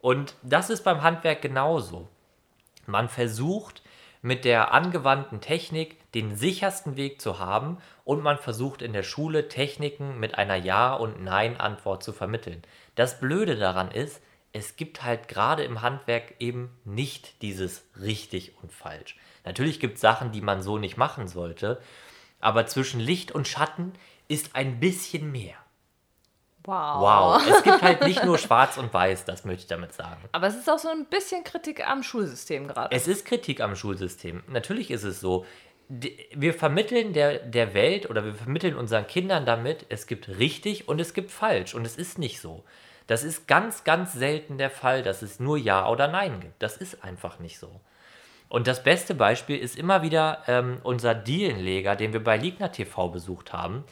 Und 0.00 0.34
das 0.42 0.70
ist 0.70 0.82
beim 0.82 1.02
Handwerk 1.02 1.42
genauso. 1.42 2.08
Man 2.86 3.10
versucht 3.10 3.82
mit 4.22 4.46
der 4.46 4.72
angewandten 4.72 5.42
Technik 5.42 6.10
den 6.12 6.36
sichersten 6.36 6.96
Weg 6.96 7.20
zu 7.20 7.38
haben 7.38 7.76
und 8.04 8.22
man 8.22 8.38
versucht 8.38 8.80
in 8.80 8.94
der 8.94 9.02
Schule 9.02 9.48
Techniken 9.48 10.18
mit 10.18 10.38
einer 10.38 10.56
Ja- 10.56 10.94
und 10.94 11.22
Nein-Antwort 11.22 12.02
zu 12.02 12.14
vermitteln. 12.14 12.62
Das 12.94 13.20
Blöde 13.20 13.56
daran 13.56 13.90
ist, 13.90 14.22
es 14.52 14.76
gibt 14.76 15.02
halt 15.02 15.28
gerade 15.28 15.64
im 15.64 15.82
Handwerk 15.82 16.34
eben 16.38 16.76
nicht 16.84 17.40
dieses 17.42 17.84
richtig 18.00 18.52
und 18.62 18.72
falsch. 18.72 19.16
Natürlich 19.44 19.80
gibt 19.80 19.96
es 19.96 20.00
Sachen, 20.00 20.32
die 20.32 20.42
man 20.42 20.62
so 20.62 20.78
nicht 20.78 20.96
machen 20.96 21.26
sollte, 21.26 21.80
aber 22.40 22.66
zwischen 22.66 23.00
Licht 23.00 23.32
und 23.32 23.48
Schatten 23.48 23.92
ist 24.28 24.54
ein 24.54 24.78
bisschen 24.78 25.32
mehr. 25.32 25.56
Wow. 26.64 27.00
Wow. 27.00 27.42
Es 27.48 27.62
gibt 27.64 27.82
halt 27.82 28.02
nicht 28.02 28.24
nur 28.24 28.38
schwarz 28.38 28.76
und 28.76 28.92
weiß, 28.92 29.24
das 29.24 29.44
möchte 29.44 29.62
ich 29.62 29.66
damit 29.66 29.94
sagen. 29.94 30.20
Aber 30.30 30.46
es 30.46 30.54
ist 30.54 30.70
auch 30.70 30.78
so 30.78 30.88
ein 30.88 31.06
bisschen 31.06 31.42
Kritik 31.42 31.86
am 31.86 32.02
Schulsystem 32.02 32.68
gerade. 32.68 32.94
Es 32.94 33.08
ist 33.08 33.24
Kritik 33.24 33.60
am 33.60 33.74
Schulsystem. 33.74 34.42
Natürlich 34.48 34.90
ist 34.90 35.02
es 35.02 35.20
so. 35.20 35.44
Wir 35.88 36.54
vermitteln 36.54 37.12
der, 37.12 37.38
der 37.38 37.74
Welt 37.74 38.08
oder 38.08 38.24
wir 38.24 38.34
vermitteln 38.34 38.76
unseren 38.76 39.06
Kindern 39.06 39.44
damit, 39.44 39.84
es 39.88 40.06
gibt 40.06 40.28
richtig 40.28 40.88
und 40.88 41.00
es 41.00 41.14
gibt 41.14 41.30
falsch. 41.30 41.74
Und 41.74 41.84
es 41.84 41.96
ist 41.96 42.18
nicht 42.18 42.40
so. 42.40 42.64
Das 43.06 43.24
ist 43.24 43.48
ganz, 43.48 43.84
ganz 43.84 44.12
selten 44.12 44.58
der 44.58 44.70
Fall, 44.70 45.02
dass 45.02 45.22
es 45.22 45.40
nur 45.40 45.58
Ja 45.58 45.88
oder 45.88 46.08
Nein 46.08 46.40
gibt. 46.40 46.62
Das 46.62 46.76
ist 46.76 47.02
einfach 47.04 47.38
nicht 47.38 47.58
so. 47.58 47.70
Und 48.48 48.66
das 48.66 48.82
beste 48.82 49.14
Beispiel 49.14 49.56
ist 49.56 49.78
immer 49.78 50.02
wieder 50.02 50.42
ähm, 50.46 50.78
unser 50.82 51.14
Dielenleger, 51.14 51.96
den 51.96 52.12
wir 52.12 52.22
bei 52.22 52.36
Ligner 52.36 52.70
TV 52.70 53.08
besucht 53.08 53.52
haben. 53.52 53.84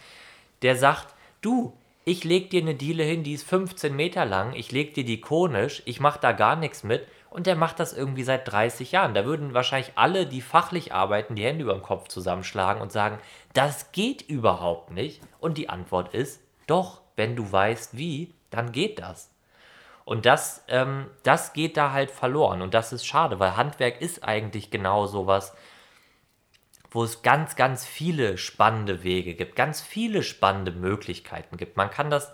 Der 0.62 0.76
sagt, 0.76 1.14
du, 1.40 1.72
ich 2.04 2.24
leg 2.24 2.50
dir 2.50 2.60
eine 2.60 2.74
Diele 2.74 3.02
hin, 3.02 3.22
die 3.22 3.32
ist 3.32 3.48
15 3.48 3.96
Meter 3.96 4.24
lang, 4.26 4.52
ich 4.54 4.72
leg 4.72 4.94
dir 4.94 5.04
die 5.04 5.20
konisch, 5.20 5.82
ich 5.86 6.00
mach 6.00 6.18
da 6.18 6.32
gar 6.32 6.56
nichts 6.56 6.82
mit. 6.82 7.06
Und 7.30 7.46
der 7.46 7.56
macht 7.56 7.78
das 7.78 7.92
irgendwie 7.92 8.24
seit 8.24 8.50
30 8.50 8.92
Jahren. 8.92 9.14
Da 9.14 9.24
würden 9.24 9.54
wahrscheinlich 9.54 9.92
alle, 9.94 10.26
die 10.26 10.40
fachlich 10.40 10.92
arbeiten, 10.92 11.36
die 11.36 11.44
Hände 11.44 11.62
über 11.62 11.74
den 11.74 11.82
Kopf 11.82 12.08
zusammenschlagen 12.08 12.82
und 12.82 12.90
sagen, 12.90 13.18
das 13.54 13.92
geht 13.92 14.22
überhaupt 14.22 14.90
nicht. 14.90 15.22
Und 15.38 15.56
die 15.56 15.68
Antwort 15.68 16.12
ist, 16.12 16.40
doch, 16.66 17.00
wenn 17.16 17.36
du 17.36 17.50
weißt 17.50 17.96
wie, 17.96 18.34
dann 18.50 18.72
geht 18.72 18.98
das. 18.98 19.30
Und 20.04 20.26
das, 20.26 20.64
ähm, 20.68 21.06
das 21.22 21.52
geht 21.52 21.76
da 21.76 21.92
halt 21.92 22.10
verloren. 22.10 22.62
Und 22.62 22.74
das 22.74 22.92
ist 22.92 23.06
schade, 23.06 23.38
weil 23.38 23.56
Handwerk 23.56 24.00
ist 24.00 24.24
eigentlich 24.24 24.70
genau 24.70 25.06
sowas, 25.06 25.54
wo 26.90 27.04
es 27.04 27.22
ganz, 27.22 27.54
ganz 27.54 27.86
viele 27.86 28.36
spannende 28.36 29.04
Wege 29.04 29.34
gibt, 29.34 29.54
ganz 29.54 29.80
viele 29.80 30.22
spannende 30.22 30.72
Möglichkeiten 30.72 31.56
gibt. 31.56 31.76
Man 31.76 31.90
kann 31.90 32.10
das, 32.10 32.32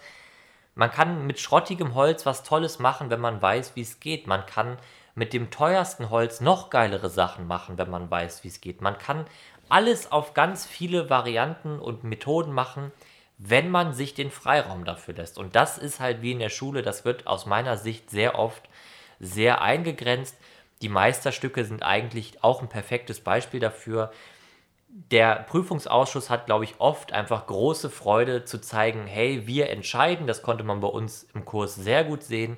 man 0.74 0.90
kann 0.90 1.26
mit 1.26 1.38
schrottigem 1.38 1.94
Holz 1.94 2.24
was 2.24 2.42
Tolles 2.42 2.78
machen, 2.78 3.10
wenn 3.10 3.20
man 3.20 3.42
weiß, 3.42 3.76
wie 3.76 3.82
es 3.82 4.00
geht. 4.00 4.26
Man 4.26 4.46
kann 4.46 4.78
mit 5.14 5.32
dem 5.32 5.50
teuersten 5.50 6.10
Holz 6.10 6.40
noch 6.40 6.70
geilere 6.70 7.10
Sachen 7.10 7.46
machen, 7.46 7.76
wenn 7.78 7.90
man 7.90 8.10
weiß, 8.10 8.44
wie 8.44 8.48
es 8.48 8.60
geht. 8.60 8.80
Man 8.80 8.96
kann 8.96 9.26
alles 9.68 10.12
auf 10.12 10.34
ganz 10.34 10.64
viele 10.64 11.10
Varianten 11.10 11.78
und 11.78 12.04
Methoden 12.04 12.52
machen, 12.52 12.92
wenn 13.38 13.70
man 13.70 13.92
sich 13.92 14.14
den 14.14 14.30
Freiraum 14.30 14.84
dafür 14.84 15.14
lässt. 15.14 15.38
Und 15.38 15.56
das 15.56 15.78
ist 15.78 16.00
halt 16.00 16.22
wie 16.22 16.32
in 16.32 16.38
der 16.38 16.48
Schule, 16.48 16.82
das 16.82 17.04
wird 17.04 17.26
aus 17.26 17.46
meiner 17.46 17.76
Sicht 17.76 18.10
sehr 18.10 18.38
oft 18.38 18.68
sehr 19.18 19.62
eingegrenzt. 19.62 20.36
Die 20.82 20.88
Meisterstücke 20.88 21.64
sind 21.64 21.82
eigentlich 21.82 22.42
auch 22.42 22.62
ein 22.62 22.68
perfektes 22.68 23.20
Beispiel 23.20 23.60
dafür. 23.60 24.10
Der 24.88 25.36
Prüfungsausschuss 25.36 26.30
hat, 26.30 26.46
glaube 26.46 26.64
ich, 26.64 26.74
oft 26.78 27.12
einfach 27.12 27.46
große 27.46 27.90
Freude 27.90 28.44
zu 28.44 28.60
zeigen, 28.60 29.06
hey, 29.06 29.46
wir 29.46 29.70
entscheiden. 29.70 30.26
Das 30.26 30.42
konnte 30.42 30.64
man 30.64 30.80
bei 30.80 30.88
uns 30.88 31.26
im 31.34 31.44
Kurs 31.44 31.74
sehr 31.74 32.04
gut 32.04 32.22
sehen. 32.22 32.56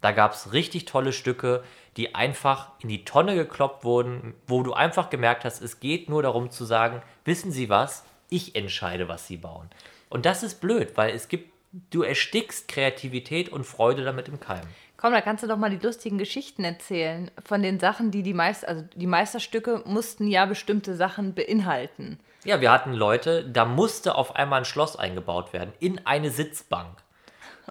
Da 0.00 0.12
gab 0.12 0.32
es 0.32 0.52
richtig 0.52 0.84
tolle 0.86 1.12
Stücke, 1.12 1.62
die 1.96 2.14
einfach 2.14 2.70
in 2.80 2.88
die 2.88 3.04
Tonne 3.04 3.34
gekloppt 3.34 3.84
wurden, 3.84 4.34
wo 4.46 4.62
du 4.62 4.72
einfach 4.72 5.10
gemerkt 5.10 5.44
hast, 5.44 5.60
es 5.60 5.80
geht 5.80 6.08
nur 6.08 6.22
darum 6.22 6.50
zu 6.50 6.64
sagen, 6.64 7.02
wissen 7.24 7.52
Sie 7.52 7.68
was, 7.68 8.04
ich 8.30 8.54
entscheide, 8.54 9.08
was 9.08 9.26
Sie 9.26 9.36
bauen. 9.36 9.68
Und 10.10 10.26
das 10.26 10.42
ist 10.42 10.60
blöd, 10.60 10.92
weil 10.96 11.14
es 11.14 11.28
gibt, 11.28 11.50
du 11.90 12.02
erstickst 12.02 12.68
Kreativität 12.68 13.48
und 13.48 13.64
Freude 13.64 14.04
damit 14.04 14.28
im 14.28 14.38
Keim. 14.38 14.66
Komm, 14.98 15.14
da 15.14 15.22
kannst 15.22 15.42
du 15.42 15.46
doch 15.48 15.56
mal 15.56 15.70
die 15.70 15.84
lustigen 15.84 16.18
Geschichten 16.18 16.62
erzählen 16.62 17.30
von 17.46 17.62
den 17.62 17.80
Sachen, 17.80 18.10
die 18.10 18.22
die 18.22 18.34
Meister, 18.34 18.68
also 18.68 18.84
die 18.94 19.06
Meisterstücke 19.06 19.82
mussten 19.86 20.26
ja 20.26 20.44
bestimmte 20.44 20.94
Sachen 20.94 21.32
beinhalten. 21.32 22.18
Ja, 22.44 22.60
wir 22.60 22.70
hatten 22.70 22.92
Leute, 22.92 23.48
da 23.48 23.64
musste 23.64 24.14
auf 24.14 24.36
einmal 24.36 24.60
ein 24.60 24.64
Schloss 24.66 24.96
eingebaut 24.96 25.54
werden 25.54 25.72
in 25.78 26.04
eine 26.06 26.30
Sitzbank, 26.30 26.98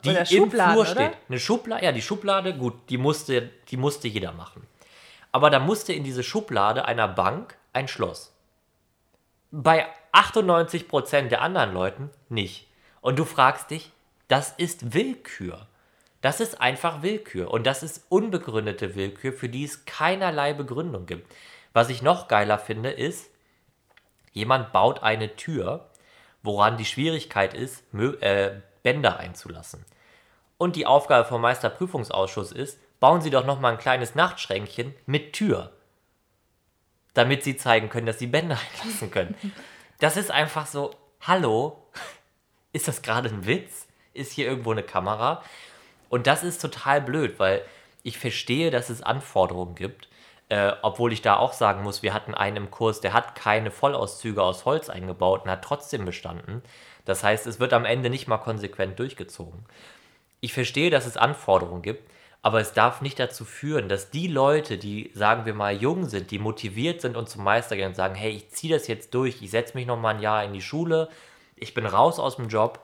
die 0.04 0.10
Oder 0.10 0.32
im 0.32 0.50
Flur 0.50 0.78
oder? 0.78 0.86
steht. 0.86 1.12
Eine 1.28 1.40
Schublade, 1.40 1.86
ja, 1.86 1.92
die 1.92 2.02
Schublade, 2.02 2.56
gut, 2.56 2.74
die 2.90 2.98
musste, 2.98 3.50
die 3.70 3.78
musste 3.78 4.08
jeder 4.08 4.32
machen. 4.32 4.66
Aber 5.32 5.52
da 5.52 5.60
musste 5.60 5.94
in 5.94 6.04
diese 6.04 6.24
Schublade 6.24 6.86
einer 6.86 7.08
Bank 7.08 7.58
ein 7.74 7.88
Schloss. 7.88 8.34
Bei 9.52 9.88
98% 10.14 11.30
der 11.30 11.42
anderen 11.42 11.74
Leuten 11.74 12.10
nicht. 12.30 12.68
Und 13.02 13.18
du 13.18 13.26
fragst 13.26 13.72
dich, 13.72 13.92
das 14.28 14.52
ist 14.52 14.94
Willkür. 14.94 15.68
Das 16.22 16.40
ist 16.40 16.62
einfach 16.62 17.02
Willkür. 17.02 17.52
Und 17.52 17.66
das 17.66 17.82
ist 17.82 18.06
unbegründete 18.10 18.96
Willkür, 18.96 19.34
für 19.34 19.50
die 19.50 19.64
es 19.64 19.86
keinerlei 19.86 20.54
Begründung 20.54 21.06
gibt. 21.06 21.32
Was 21.74 21.90
ich 21.90 22.02
noch 22.02 22.28
geiler 22.28 22.60
finde, 22.60 22.92
ist, 22.92 23.30
jemand 24.34 24.72
baut 24.72 25.02
eine 25.02 25.36
Tür, 25.36 25.90
woran 26.44 26.78
die 26.78 26.86
Schwierigkeit 26.86 27.54
ist, 27.54 27.84
äh, 27.94 28.52
Bänder 28.84 29.20
einzulassen. 29.20 29.86
Und 30.58 30.76
die 30.76 30.86
Aufgabe 30.86 31.28
vom 31.28 31.42
Meisterprüfungsausschuss 31.42 32.52
ist, 32.52 32.80
bauen 33.00 33.22
Sie 33.22 33.30
doch 33.30 33.46
noch 33.46 33.60
mal 33.60 33.72
ein 33.72 33.78
kleines 33.78 34.16
Nachtschränkchen 34.16 34.94
mit 35.06 35.34
Tür, 35.34 35.72
damit 37.20 37.44
Sie 37.44 37.58
zeigen 37.58 37.90
können, 37.90 38.06
dass 38.06 38.18
Sie 38.18 38.28
Bänder 38.28 38.58
einlassen 38.82 39.12
können. 39.12 39.36
Das 40.00 40.16
ist 40.16 40.32
einfach 40.32 40.66
so, 40.66 40.96
hallo, 41.22 41.78
ist 42.72 42.88
das 42.88 43.02
gerade 43.02 43.30
ein 43.30 43.46
Witz? 43.46 43.88
Ist 44.14 44.32
hier 44.32 44.48
irgendwo 44.48 44.72
eine 44.72 44.84
Kamera? 44.84 45.44
Und 46.08 46.28
das 46.28 46.44
ist 46.44 46.62
total 46.62 47.02
blöd, 47.02 47.38
weil 47.38 47.62
ich 48.04 48.18
verstehe, 48.18 48.72
dass 48.72 48.90
es 48.90 49.04
Anforderungen 49.04 49.76
gibt, 49.76 50.08
äh, 50.48 50.72
obwohl 50.82 51.12
ich 51.12 51.22
da 51.22 51.36
auch 51.36 51.52
sagen 51.52 51.84
muss, 51.84 52.02
wir 52.02 52.14
hatten 52.14 52.34
einen 52.34 52.56
im 52.56 52.72
Kurs, 52.72 53.02
der 53.02 53.14
hat 53.14 53.36
keine 53.36 53.70
Vollauszüge 53.70 54.42
aus 54.42 54.64
Holz 54.64 54.90
eingebaut 54.90 55.44
und 55.44 55.52
hat 55.52 55.64
trotzdem 55.64 56.06
bestanden. 56.06 56.64
Das 57.04 57.24
heißt, 57.24 57.46
es 57.48 57.60
wird 57.60 57.74
am 57.74 57.86
Ende 57.86 58.10
nicht 58.10 58.28
mal 58.28 58.38
konsequent 58.38 58.98
durchgezogen. 58.98 59.66
Ich 60.40 60.54
verstehe, 60.54 60.90
dass 60.90 61.06
es 61.06 61.18
Anforderungen 61.18 61.82
gibt, 61.82 62.10
aber 62.42 62.62
es 62.62 62.74
darf 62.74 63.02
nicht 63.02 63.20
dazu 63.20 63.44
führen, 63.44 63.90
dass 63.90 64.12
die 64.12 64.28
Leute, 64.28 64.78
die, 64.78 65.12
sagen 65.14 65.46
wir 65.46 65.54
mal, 65.54 65.76
jung 65.76 66.06
sind, 66.08 66.32
die 66.32 66.40
motiviert 66.40 67.02
sind 67.02 67.18
und 67.18 67.30
zum 67.30 67.44
Meister 67.44 67.76
gehen 67.76 67.90
und 67.90 67.96
sagen, 67.96 68.16
hey, 68.16 68.32
ich 68.32 68.50
ziehe 68.52 68.74
das 68.74 68.88
jetzt 68.88 69.14
durch, 69.14 69.42
ich 69.42 69.52
setze 69.52 69.76
mich 69.76 69.86
noch 69.86 70.00
mal 70.00 70.16
ein 70.16 70.22
Jahr 70.22 70.44
in 70.44 70.54
die 70.54 70.62
Schule, 70.62 71.10
ich 71.56 71.74
bin 71.74 71.86
raus 71.86 72.18
aus 72.18 72.38
dem 72.38 72.48
Job, 72.48 72.80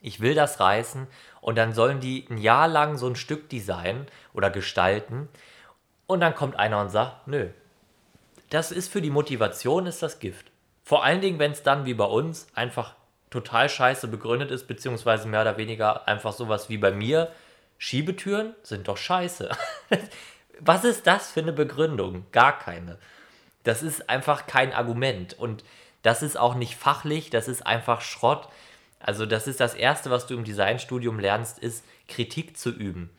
ich 0.00 0.20
will 0.20 0.34
das 0.34 0.58
reißen 0.58 1.06
und 1.42 1.56
dann 1.56 1.74
sollen 1.74 2.00
die 2.00 2.26
ein 2.30 2.38
Jahr 2.38 2.66
lang 2.66 2.96
so 2.96 3.06
ein 3.06 3.16
Stück 3.16 3.50
designen 3.50 4.06
oder 4.32 4.50
gestalten 4.50 5.28
und 6.06 6.20
dann 6.20 6.34
kommt 6.34 6.58
einer 6.58 6.80
und 6.80 6.88
sagt, 6.88 7.28
nö, 7.28 7.48
das 8.48 8.72
ist 8.72 8.90
für 8.90 9.02
die 9.02 9.10
Motivation 9.10 9.86
ist 9.86 10.02
das 10.02 10.18
Gift. 10.18 10.50
Vor 10.82 11.04
allen 11.04 11.20
Dingen, 11.20 11.38
wenn 11.38 11.52
es 11.52 11.62
dann 11.62 11.84
wie 11.84 11.94
bei 11.94 12.04
uns 12.04 12.46
einfach 12.54 12.94
total 13.30 13.68
scheiße 13.68 14.08
begründet 14.08 14.50
ist, 14.50 14.66
beziehungsweise 14.66 15.28
mehr 15.28 15.42
oder 15.42 15.56
weniger 15.56 16.06
einfach 16.08 16.32
sowas 16.32 16.68
wie 16.68 16.78
bei 16.78 16.90
mir, 16.90 17.30
Schiebetüren 17.82 18.54
sind 18.62 18.86
doch 18.86 18.96
scheiße. 18.96 19.50
Was 20.60 20.84
ist 20.84 21.04
das 21.08 21.32
für 21.32 21.40
eine 21.40 21.52
Begründung? 21.52 22.26
Gar 22.30 22.56
keine. 22.56 22.96
Das 23.64 23.82
ist 23.82 24.08
einfach 24.08 24.46
kein 24.46 24.72
Argument 24.72 25.36
und 25.36 25.64
das 26.02 26.22
ist 26.22 26.38
auch 26.38 26.54
nicht 26.54 26.76
fachlich, 26.76 27.28
das 27.28 27.48
ist 27.48 27.66
einfach 27.66 28.00
Schrott. 28.00 28.48
Also 29.00 29.26
das 29.26 29.48
ist 29.48 29.58
das 29.58 29.74
Erste, 29.74 30.12
was 30.12 30.28
du 30.28 30.34
im 30.34 30.44
Designstudium 30.44 31.18
lernst, 31.18 31.58
ist 31.58 31.84
Kritik 32.06 32.56
zu 32.56 32.70
üben. 32.70 33.10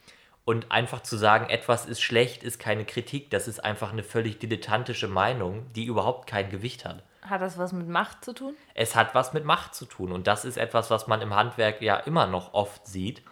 Und 0.45 0.71
einfach 0.71 1.03
zu 1.03 1.17
sagen, 1.17 1.49
etwas 1.49 1.85
ist 1.85 2.01
schlecht, 2.01 2.41
ist 2.41 2.57
keine 2.57 2.85
Kritik, 2.85 3.31
das 3.31 3.49
ist 3.49 3.59
einfach 3.59 3.91
eine 3.91 4.03
völlig 4.03 4.39
dilettantische 4.39 5.09
Meinung, 5.09 5.73
die 5.73 5.83
überhaupt 5.83 6.25
kein 6.25 6.49
Gewicht 6.49 6.85
hat. 6.85 7.03
Hat 7.21 7.41
das 7.41 7.57
was 7.57 7.73
mit 7.73 7.89
Macht 7.89 8.23
zu 8.23 8.31
tun? 8.31 8.55
Es 8.75 8.95
hat 8.95 9.13
was 9.13 9.33
mit 9.33 9.43
Macht 9.43 9.75
zu 9.75 9.83
tun 9.83 10.13
und 10.13 10.25
das 10.25 10.45
ist 10.45 10.55
etwas, 10.55 10.89
was 10.89 11.07
man 11.07 11.21
im 11.21 11.35
Handwerk 11.35 11.81
ja 11.81 11.97
immer 11.97 12.27
noch 12.27 12.53
oft 12.53 12.87
sieht. 12.87 13.23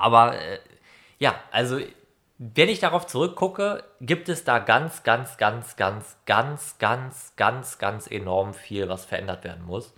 Aber 0.00 0.38
äh, 0.38 0.58
ja, 1.18 1.34
also 1.50 1.78
wenn 2.38 2.68
ich 2.68 2.80
darauf 2.80 3.06
zurückgucke, 3.06 3.84
gibt 4.00 4.28
es 4.28 4.44
da 4.44 4.58
ganz, 4.58 5.02
ganz, 5.02 5.36
ganz, 5.36 5.76
ganz, 5.76 6.16
ganz, 6.26 6.78
ganz, 6.78 7.32
ganz, 7.36 7.78
ganz 7.78 8.06
enorm 8.06 8.54
viel, 8.54 8.88
was 8.88 9.04
verändert 9.04 9.44
werden 9.44 9.64
muss. 9.64 9.94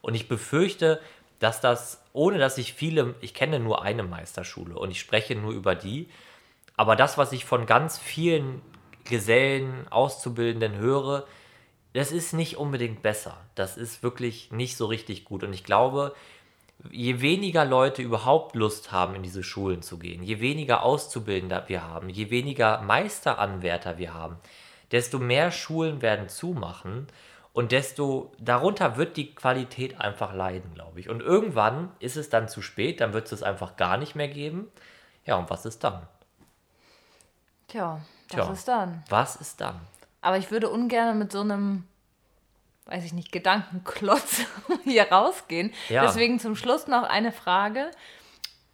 Und 0.00 0.14
ich 0.14 0.28
befürchte, 0.28 1.00
dass 1.38 1.60
das, 1.60 2.02
ohne 2.12 2.38
dass 2.38 2.56
ich 2.58 2.72
viele, 2.72 3.14
ich 3.20 3.34
kenne 3.34 3.60
nur 3.60 3.82
eine 3.82 4.02
Meisterschule 4.02 4.78
und 4.78 4.90
ich 4.90 5.00
spreche 5.00 5.34
nur 5.34 5.52
über 5.52 5.74
die, 5.74 6.08
aber 6.76 6.96
das, 6.96 7.18
was 7.18 7.32
ich 7.32 7.44
von 7.44 7.66
ganz 7.66 7.98
vielen 7.98 8.62
Gesellen, 9.04 9.86
Auszubildenden 9.88 10.76
höre, 10.76 11.26
das 11.92 12.12
ist 12.12 12.32
nicht 12.32 12.56
unbedingt 12.56 13.02
besser. 13.02 13.38
Das 13.54 13.76
ist 13.76 14.02
wirklich 14.02 14.50
nicht 14.52 14.76
so 14.76 14.86
richtig 14.86 15.24
gut. 15.24 15.42
Und 15.42 15.52
ich 15.52 15.64
glaube, 15.64 16.14
je 16.90 17.20
weniger 17.20 17.64
Leute 17.64 18.02
überhaupt 18.02 18.54
Lust 18.54 18.92
haben, 18.92 19.14
in 19.14 19.22
diese 19.22 19.42
Schulen 19.42 19.82
zu 19.82 19.98
gehen, 19.98 20.22
je 20.22 20.40
weniger 20.40 20.82
Auszubildende 20.82 21.64
wir 21.66 21.82
haben, 21.82 22.08
je 22.08 22.30
weniger 22.30 22.82
Meisteranwärter 22.82 23.98
wir 23.98 24.14
haben, 24.14 24.36
desto 24.90 25.18
mehr 25.18 25.50
Schulen 25.50 26.02
werden 26.02 26.28
zumachen 26.28 27.06
und 27.52 27.72
desto 27.72 28.32
darunter 28.38 28.98
wird 28.98 29.16
die 29.16 29.34
Qualität 29.34 29.98
einfach 30.00 30.34
leiden, 30.34 30.74
glaube 30.74 31.00
ich. 31.00 31.08
Und 31.08 31.22
irgendwann 31.22 31.90
ist 32.00 32.16
es 32.16 32.28
dann 32.28 32.48
zu 32.48 32.60
spät, 32.60 33.00
dann 33.00 33.14
wird 33.14 33.26
es 33.26 33.32
es 33.32 33.42
einfach 33.42 33.76
gar 33.76 33.96
nicht 33.96 34.14
mehr 34.14 34.28
geben. 34.28 34.68
Ja, 35.24 35.36
und 35.36 35.48
was 35.48 35.64
ist 35.64 35.82
dann? 35.82 36.06
Tja, 37.68 38.00
was 38.28 38.46
Tja. 38.46 38.52
ist 38.52 38.68
dann? 38.68 39.04
Was 39.08 39.36
ist 39.36 39.60
dann? 39.60 39.80
Aber 40.20 40.36
ich 40.36 40.50
würde 40.50 40.68
ungern 40.68 41.18
mit 41.18 41.32
so 41.32 41.40
einem, 41.40 41.84
weiß 42.86 43.04
ich 43.04 43.12
nicht, 43.12 43.32
Gedankenklotz 43.32 44.42
hier 44.84 45.10
rausgehen. 45.10 45.72
Ja. 45.88 46.02
Deswegen 46.06 46.38
zum 46.40 46.56
Schluss 46.56 46.86
noch 46.86 47.02
eine 47.04 47.32
Frage. 47.32 47.90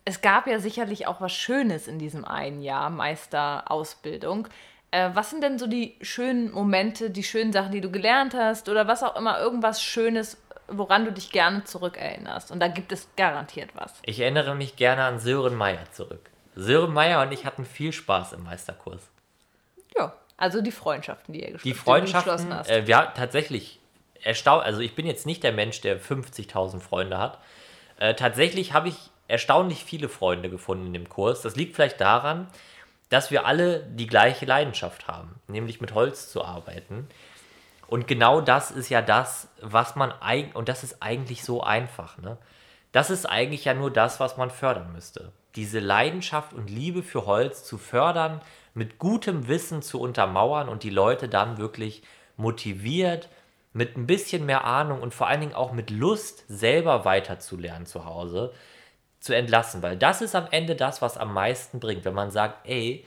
Es 0.05 0.21
gab 0.21 0.47
ja 0.47 0.59
sicherlich 0.59 1.07
auch 1.07 1.21
was 1.21 1.33
Schönes 1.33 1.87
in 1.87 1.99
diesem 1.99 2.25
einen 2.25 2.63
Jahr 2.63 2.91
Meisterausbildung. 2.91 4.49
Äh, 4.91 5.11
was 5.15 5.31
sind 5.31 5.43
denn 5.43 5.59
so 5.59 5.67
die 5.67 5.97
schönen 6.03 6.51
Momente, 6.51 7.11
die 7.11 7.23
schönen 7.23 7.53
Sachen, 7.53 7.73
die 7.73 7.81
du 7.81 7.91
gelernt 7.91 8.35
hast 8.35 8.69
oder 8.69 8.87
was 8.89 9.03
auch 9.03 9.17
immer, 9.17 9.39
irgendwas 9.41 9.83
Schönes, 9.83 10.37
woran 10.69 11.05
du 11.05 11.13
dich 11.13 11.31
gerne 11.31 11.65
zurückerinnerst? 11.65 12.51
Und 12.51 12.61
da 12.61 12.69
gibt 12.69 12.93
es 12.93 13.09
garantiert 13.17 13.71
was. 13.75 13.95
Ich 14.05 14.21
erinnere 14.21 14.55
mich 14.55 14.77
gerne 14.77 15.05
an 15.05 15.19
Sören 15.19 15.55
Meyer 15.55 15.91
zurück. 15.93 16.29
Sören 16.55 16.93
Meyer 16.93 17.23
und 17.23 17.33
ich 17.33 17.47
hatten 17.47 17.65
viel 17.65 17.93
Spaß 17.93 18.35
im 18.35 18.43
Meisterkurs. 18.45 19.09
Ja, 19.97 20.13
Also 20.37 20.61
die 20.61 20.73
Freundschaften, 20.73 21.33
die 21.33 21.41
ihr 21.43 21.55
geschl- 21.57 21.63
Die 21.63 21.71
die 21.71 21.75
du 21.75 21.79
Freundschaften, 21.79 22.33
geschlossen 22.35 22.55
hast. 22.59 22.69
äh, 22.69 22.85
ja, 22.85 23.07
tatsächlich 23.07 23.79
erstaunt. 24.23 24.65
Also 24.65 24.81
ich 24.81 24.95
bin 24.95 25.07
jetzt 25.07 25.27
nicht 25.27 25.43
der 25.43 25.53
Mensch, 25.53 25.81
der 25.81 26.01
50.000 26.01 26.81
Freunde 26.81 27.19
hat. 27.19 27.39
Äh, 27.99 28.15
tatsächlich 28.15 28.73
habe 28.73 28.89
ich 28.89 28.97
erstaunlich 29.29 29.85
viele 29.85 30.09
Freunde 30.09 30.51
gefunden 30.51 30.87
in 30.87 30.93
dem 30.93 31.09
Kurs. 31.09 31.43
Das 31.43 31.57
liegt 31.57 31.75
vielleicht 31.75 32.01
daran, 32.01 32.49
dass 33.09 33.31
wir 33.31 33.47
alle 33.47 33.81
die 33.81 34.07
gleiche 34.07 34.47
Leidenschaft 34.47 35.07
haben, 35.07 35.35
nämlich 35.47 35.81
mit 35.81 35.95
Holz 35.95 36.31
zu 36.31 36.45
arbeiten. 36.45 37.09
Und 37.87 38.09
genau 38.09 38.41
das 38.41 38.71
ist 38.71 38.89
ja 38.89 39.03
das, 39.03 39.49
was 39.61 39.97
man 39.97 40.13
eigentlich, 40.13 40.57
und 40.57 40.69
das 40.69 40.83
ist 40.83 41.03
eigentlich 41.03 41.45
so 41.45 41.63
einfach, 41.63 42.17
ne? 42.19 42.39
Das 42.91 43.11
ist 43.11 43.25
eigentlich 43.27 43.65
ja 43.65 43.75
nur 43.75 43.91
das, 43.91 44.21
was 44.21 44.37
man 44.37 44.51
fördern 44.51 44.93
müsste. 44.93 45.33
Diese 45.57 45.79
Leidenschaft 45.79 46.53
und 46.53 46.69
Liebe 46.69 47.03
für 47.03 47.27
Holz 47.27 47.65
zu 47.65 47.79
fördern, 47.79 48.41
mit 48.75 48.99
gutem 48.99 49.49
Wissen 49.49 49.83
zu 49.83 50.01
untermauern 50.01 50.69
und 50.69 50.83
die 50.83 50.91
Leute 50.91 51.29
dann 51.29 51.59
wirklich 51.59 52.03
motiviert, 52.37 53.29
mit 53.73 53.97
ein 53.97 54.07
bisschen 54.07 54.45
mehr 54.47 54.65
Ahnung 54.65 55.01
und 55.01 55.15
vor 55.15 55.29
allen 55.29 55.41
Dingen 55.41 55.55
auch 55.55 55.73
mit 55.73 55.91
Lust, 55.91 56.45
selber 56.49 57.05
weiterzulernen 57.05 57.87
zu 57.87 58.05
Hause, 58.05 58.53
zu 59.21 59.35
entlassen. 59.35 59.83
Weil 59.83 59.97
das 59.97 60.21
ist 60.21 60.35
am 60.35 60.47
Ende 60.51 60.77
das, 60.77 61.01
was 61.01 61.17
am 61.17 61.33
meisten 61.33 61.81
bringt. 61.81 62.05
Wenn 62.05 62.15
man 62.15 62.31
sagt, 62.31 62.69
ey, 62.69 63.05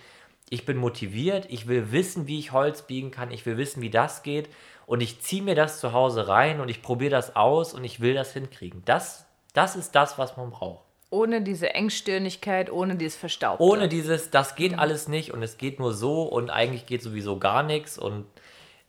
ich 0.49 0.65
bin 0.65 0.77
motiviert, 0.77 1.47
ich 1.49 1.67
will 1.67 1.91
wissen, 1.91 2.27
wie 2.27 2.39
ich 2.39 2.51
Holz 2.51 2.83
biegen 2.83 3.11
kann, 3.11 3.31
ich 3.31 3.45
will 3.45 3.57
wissen, 3.57 3.81
wie 3.81 3.89
das 3.89 4.23
geht 4.23 4.49
und 4.85 5.01
ich 5.01 5.19
ziehe 5.21 5.41
mir 5.41 5.55
das 5.55 5.79
zu 5.79 5.93
Hause 5.93 6.27
rein 6.27 6.61
und 6.61 6.69
ich 6.69 6.81
probiere 6.81 7.11
das 7.11 7.35
aus 7.35 7.73
und 7.73 7.83
ich 7.83 7.99
will 7.99 8.13
das 8.13 8.33
hinkriegen. 8.33 8.83
Das, 8.85 9.25
das 9.53 9.75
ist 9.75 9.95
das, 9.95 10.17
was 10.17 10.37
man 10.37 10.51
braucht. 10.51 10.85
ohne 11.09 11.41
diese 11.41 11.73
Engstirnigkeit, 11.73 12.69
ohne 12.71 12.95
dieses 12.95 13.17
Verstaubte. 13.17 13.63
Ohne 13.63 13.87
dieses, 13.87 14.31
das 14.31 14.55
geht 14.55 14.77
alles 14.77 15.07
nicht 15.07 15.31
und 15.33 15.41
es 15.41 15.57
geht 15.57 15.79
nur 15.79 15.93
so 15.93 16.23
und 16.23 16.49
eigentlich 16.49 16.85
geht 16.85 17.01
sowieso 17.01 17.39
gar 17.39 17.63
nichts 17.63 17.97
und 17.97 18.25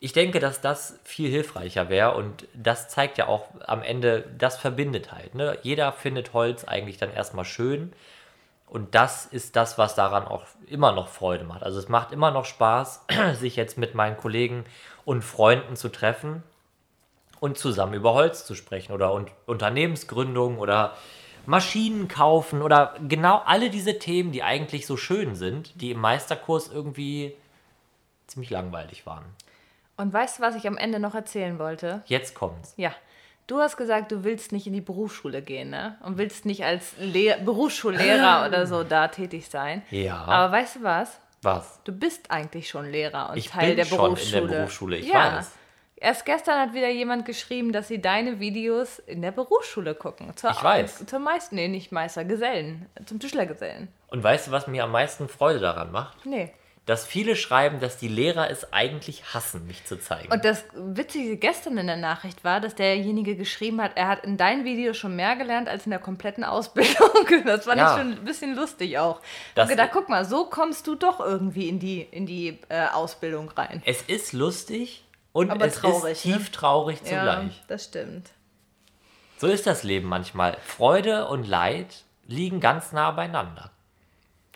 ich 0.07 0.12
denke, 0.12 0.38
dass 0.38 0.61
das 0.61 1.01
viel 1.03 1.29
hilfreicher 1.29 1.88
wäre 1.88 2.14
und 2.14 2.47
das 2.55 2.88
zeigt 2.88 3.19
ja 3.19 3.27
auch 3.27 3.49
am 3.66 3.83
Ende, 3.83 4.25
das 4.38 4.57
verbindet 4.57 5.11
halt. 5.11 5.35
Ne? 5.35 5.59
Jeder 5.62 5.90
findet 5.90 6.33
Holz 6.33 6.62
eigentlich 6.62 6.97
dann 6.97 7.12
erstmal 7.12 7.45
schön 7.45 7.92
und 8.69 8.95
das 8.95 9.27
ist 9.27 9.57
das, 9.57 9.79
was 9.79 9.97
daran 9.97 10.25
auch 10.25 10.45
immer 10.69 10.92
noch 10.92 11.09
Freude 11.09 11.42
macht. 11.42 11.64
Also 11.64 11.81
es 11.81 11.88
macht 11.88 12.12
immer 12.12 12.31
noch 12.31 12.45
Spaß, 12.45 13.05
sich 13.35 13.57
jetzt 13.57 13.79
mit 13.79 13.97
meinen 13.97 14.16
Kollegen 14.16 14.64
und 15.05 15.23
Freunden 15.23 15.75
zu 15.75 15.88
treffen 15.88 16.45
und 17.40 17.59
zusammen 17.59 17.95
über 17.95 18.14
Holz 18.14 18.47
zu 18.47 18.55
sprechen 18.55 18.92
oder 18.92 19.12
un 19.12 19.27
Unternehmensgründung 19.47 20.61
oder 20.61 20.95
Maschinen 21.47 22.07
kaufen 22.07 22.62
oder 22.62 22.95
genau 23.09 23.42
alle 23.45 23.71
diese 23.71 23.99
Themen, 23.99 24.31
die 24.31 24.45
eigentlich 24.45 24.87
so 24.87 24.97
schön 24.97 25.35
sind, 25.35 25.81
die 25.81 25.90
im 25.90 25.99
Meisterkurs 25.99 26.69
irgendwie 26.69 27.35
ziemlich 28.29 28.51
langweilig 28.51 29.05
waren. 29.05 29.25
Und 29.96 30.12
weißt 30.12 30.38
du, 30.38 30.42
was 30.42 30.54
ich 30.54 30.66
am 30.66 30.76
Ende 30.76 30.98
noch 30.98 31.14
erzählen 31.14 31.59
wollte? 31.59 32.02
Jetzt 32.06 32.35
kommt's. 32.35 32.74
Ja. 32.76 32.92
Du 33.46 33.61
hast 33.61 33.76
gesagt, 33.76 34.11
du 34.11 34.24
willst 34.24 34.50
nicht 34.50 34.66
in 34.66 34.72
die 34.72 34.80
Berufsschule 34.80 35.40
gehen, 35.40 35.70
ne? 35.70 35.96
Und 36.02 36.18
willst 36.18 36.46
nicht 36.46 36.64
als 36.64 36.94
Lehr 36.98 37.38
Berufsschullehrer 37.38 38.46
oder 38.46 38.66
so 38.66 38.82
da 38.82 39.09
tätig 39.09 39.48
sein. 39.48 39.82
Ja. 39.90 40.16
Aber 40.16 40.52
weißt 40.52 40.76
du 40.76 40.82
was? 40.82 41.20
Was? 41.42 41.80
Du 41.85 41.92
bist 41.92 42.30
eigentlich 42.30 42.68
schon 42.68 42.90
Lehrer 42.90 43.30
und 43.30 43.37
Ich 43.37 43.48
Teil 43.50 43.68
bin 43.68 43.76
der 43.76 43.85
schon 43.85 43.98
in 43.98 44.02
der 44.02 44.40
Berufsschule. 44.40 44.46
Berufsschule, 44.48 44.96
ich 44.96 45.09
ja. 45.09 45.37
weiß. 45.37 45.52
Erst 45.98 46.26
gestern 46.26 46.61
hat 46.61 46.74
wieder 46.74 46.90
jemand 46.90 47.24
geschrieben, 47.24 47.72
dass 47.72 47.88
sie 47.88 48.02
deine 48.02 48.38
Videos 48.38 48.98
in 48.98 49.22
der 49.22 49.30
Berufsschule 49.30 49.94
gucken. 49.94 50.37
Zur, 50.37 50.50
Ich 50.50 50.62
weiß. 50.62 51.06
Zum 51.06 51.22
Meister, 51.22 51.54
nee, 51.54 51.68
nicht 51.68 51.90
Meister, 51.90 52.24
Gesellen. 52.24 52.87
Zum 53.06 53.18
Tischlergesellen. 53.18 53.88
Und 54.09 54.22
weißt 54.22 54.48
du, 54.48 54.50
was 54.50 54.66
mir 54.66 54.85
am 54.85 54.92
meisten 54.92 55.28
Freude 55.28 55.61
daran 55.61 55.92
macht? 55.92 56.26
Nee. 56.26 56.52
Dass 56.87 57.05
viele 57.05 57.35
schreiben, 57.35 57.81
dass 57.81 57.96
die 57.99 58.07
Lehrer 58.07 58.49
es 58.49 58.72
eigentlich 58.72 59.35
hassen, 59.35 59.66
mich 59.66 59.85
zu 59.85 59.99
zeigen. 59.99 60.33
Und 60.33 60.44
das 60.44 60.64
Witzige 60.72 61.37
gestern 61.37 61.79
in 61.79 61.88
der 61.88 61.96
Nachricht 61.96 62.44
war, 62.44 62.61
dass 62.61 62.77
derjenige 62.77 63.35
geschrieben 63.37 63.83
hat, 63.83 63.92
er 63.96 64.07
hat 64.07 64.25
in 64.25 64.37
deinen 64.37 64.64
Videos 64.64 64.96
schon 64.96 65.16
mehr 65.16 65.35
gelernt 65.35 65.68
als 65.68 65.85
in 65.87 65.90
der 65.90 65.99
kompletten 65.99 66.44
Ausbildung. 66.44 66.94
Das 67.44 67.64
fand 67.64 67.79
Ja. 67.81 67.92
ich 67.96 68.01
schon 68.01 68.12
ein 68.12 68.25
bisschen 68.25 68.55
lustig 68.55 68.99
auch. 68.99 69.20
Das- 69.57 69.64
und 69.68 69.70
gedacht, 69.77 69.90
guck 69.92 70.09
mal, 70.09 70.25
so 70.25 70.44
kommst 70.46 70.87
du 70.87 70.94
doch 70.94 71.18
irgendwie 71.18 71.68
in 71.68 71.81
die, 71.81 72.03
in 72.03 72.25
die 72.25 72.61
äh, 72.68 72.87
Ausbildung 72.92 73.51
rein. 73.51 73.83
es 73.85 74.03
ist 74.03 74.33
lustig 74.33 75.05
und 75.33 75.51
Aber 75.51 75.66
es 75.66 75.75
traurig, 75.75 76.12
ist 76.12 76.25
ne? 76.25 76.37
tief 76.38 76.51
traurig 76.51 76.99
Ja, 77.05 77.18
zugleich. 77.18 77.64
das 77.66 77.85
stimmt. 77.85 78.31
So 79.38 79.49
ist 79.49 79.66
das 79.66 79.83
Leben 79.83 80.09
manchmal. 80.09 80.57
Freude 80.64 81.27
und 81.27 81.49
Leid 81.49 82.05
liegen 82.27 82.61
ganz 82.61 82.92
nah 82.92 83.11
beieinander. 83.11 83.70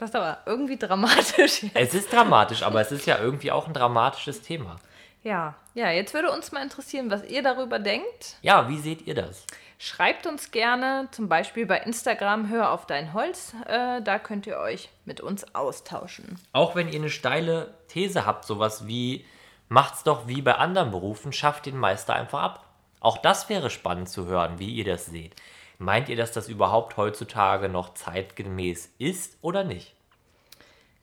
Das 0.01 0.09
ist 0.09 0.17
aber 0.17 0.39
irgendwie 0.47 0.79
dramatisch. 0.79 1.67
Es 1.75 1.93
ist 1.93 2.11
dramatisch, 2.11 2.63
aber 2.63 2.81
es 2.81 2.91
ist 2.91 3.05
ja 3.05 3.19
irgendwie 3.19 3.53
auch 3.53 3.67
ein 3.67 3.75
dramatisches 3.75 4.41
Thema. 4.41 4.77
Ja, 5.23 5.55
ja, 5.75 5.91
jetzt 5.91 6.15
würde 6.15 6.31
uns 6.31 6.53
mal 6.53 6.63
interessieren, 6.63 7.11
was 7.11 7.23
ihr 7.29 7.43
darüber 7.43 7.79
denkt. 7.79 8.37
Ja, 8.41 8.67
wie 8.71 8.79
seht 8.79 9.07
ihr 9.07 9.15
das? 9.15 9.45
Schreibt 9.79 10.27
uns 10.27 10.53
gerne, 10.53 11.09
zum 11.11 11.29
Beispiel 11.29 11.67
bei 11.67 11.81
Instagram, 11.81 12.49
hör 12.49 12.73
auf 12.73 12.87
dein 12.87 13.13
Holz. 13.13 13.53
Äh, 13.67 14.01
da 14.01 14.19
könnt 14.19 14.47
ihr 14.47 14.57
euch 14.57 14.89
mit 15.05 15.21
uns 15.21 15.55
austauschen. 15.55 16.41
Auch 16.55 16.75
wenn 16.75 16.89
ihr 16.89 16.99
eine 16.99 17.11
steile 17.11 17.75
These 17.89 18.25
habt, 18.25 18.47
sowas 18.47 18.87
wie, 18.87 19.27
macht's 19.69 20.03
doch 20.03 20.27
wie 20.27 20.41
bei 20.41 20.55
anderen 20.55 20.93
Berufen, 20.93 21.35
schafft 21.35 21.67
den 21.67 21.77
Meister 21.77 22.15
einfach 22.15 22.41
ab. 22.41 22.65
Auch 23.01 23.19
das 23.19 23.51
wäre 23.51 23.69
spannend 23.69 24.09
zu 24.09 24.25
hören, 24.25 24.59
wie 24.59 24.73
ihr 24.73 24.85
das 24.85 25.05
seht. 25.05 25.37
Meint 25.81 26.11
ihr, 26.11 26.17
dass 26.17 26.31
das 26.31 26.49
überhaupt 26.51 26.99
heutzutage 26.99 27.71
noch 27.71 27.95
zeitgemäß 27.95 28.93
ist 28.99 29.39
oder 29.41 29.65
nicht? 29.65 29.95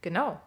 Genau. 0.03 0.39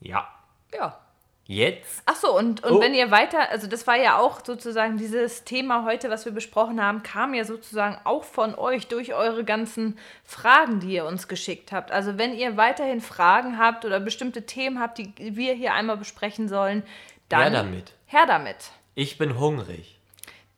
Ja. 0.00 0.28
Ja. 0.72 1.00
Jetzt? 1.46 2.02
Ach 2.06 2.14
so, 2.14 2.36
und, 2.36 2.62
und 2.62 2.72
Oh. 2.76 2.80
wenn 2.80 2.94
ihr 2.94 3.10
weiter, 3.10 3.50
also 3.50 3.66
das 3.66 3.84
war 3.88 3.96
ja 3.96 4.18
auch 4.18 4.44
sozusagen 4.44 4.98
dieses 4.98 5.42
Thema 5.42 5.84
heute, 5.84 6.10
was 6.10 6.24
wir 6.24 6.30
besprochen 6.32 6.80
haben, 6.80 7.02
kam 7.02 7.34
ja 7.34 7.44
sozusagen 7.44 7.98
auch 8.04 8.22
von 8.22 8.54
euch 8.54 8.86
durch 8.86 9.14
eure 9.14 9.42
ganzen 9.42 9.98
Fragen, 10.24 10.78
die 10.78 10.92
ihr 10.92 11.04
uns 11.04 11.26
geschickt 11.26 11.72
habt. 11.72 11.90
Also 11.90 12.18
wenn 12.18 12.34
ihr 12.34 12.56
weiterhin 12.56 13.00
Fragen 13.00 13.58
habt 13.58 13.84
oder 13.84 13.98
bestimmte 13.98 14.46
Themen 14.46 14.78
habt, 14.78 14.98
die 14.98 15.12
wir 15.36 15.54
hier 15.54 15.74
einmal 15.74 15.96
besprechen 15.96 16.48
sollen, 16.48 16.84
dann 17.28 17.40
Her 17.40 17.50
damit. 17.50 17.92
Her 18.06 18.26
damit. 18.26 18.70
Ich 18.94 19.18
bin 19.18 19.38
hungrig. 19.40 19.95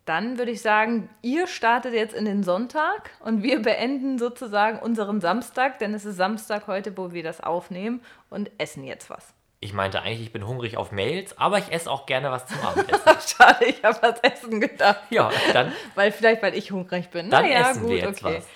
Dann 0.09 0.39
würde 0.39 0.53
ich 0.53 0.63
sagen, 0.63 1.11
ihr 1.21 1.47
startet 1.47 1.93
jetzt 1.93 2.15
in 2.15 2.25
den 2.25 2.43
Sonntag 2.43 3.11
und 3.21 3.43
wir 3.43 3.61
beenden 3.61 4.19
sozusagen 4.19 4.79
unseren 4.79 5.21
Samstag, 5.21 5.79
denn 5.81 5.93
es 5.93 6.07
ist 6.07 6.17
Samstag 6.17 6.67
heute, 6.67 6.97
wo 6.97 7.13
wir 7.13 7.23
das 7.23 7.43
aufnehmen 7.43 8.01
und 8.31 8.51
essen 8.57 8.85
jetzt 8.85 9.11
was. 9.11 9.35
Ich 9.61 9.75
meinte 9.75 10.01
eigentlich, 10.01 10.23
ich 10.23 10.33
bin 10.33 10.47
hungrig 10.47 10.79
auf 10.79 10.93
Mails, 10.93 11.37
aber 11.37 11.59
ich 11.59 11.71
esse 11.71 11.91
auch 11.91 12.07
gerne 12.07 12.31
was 12.31 12.47
zum 12.47 12.59
Abendessen. 12.63 13.03
Schade, 13.37 13.67
ich 13.67 13.85
habe 13.85 14.03
ans 14.03 14.21
Essen 14.21 14.63
gedacht. 14.63 15.03
ja, 15.11 15.31
dann, 15.53 15.73
Weil 15.95 16.11
vielleicht, 16.11 16.43
weil 16.43 16.57
ich 16.57 16.71
hungrig 16.71 17.11
bin. 17.11 17.29
dann 17.29 17.45
naja, 17.45 17.71
essen 17.71 17.83
gut, 17.83 17.91
wir 17.91 17.99
jetzt 17.99 18.25
okay. 18.25 18.37
was. 18.39 18.47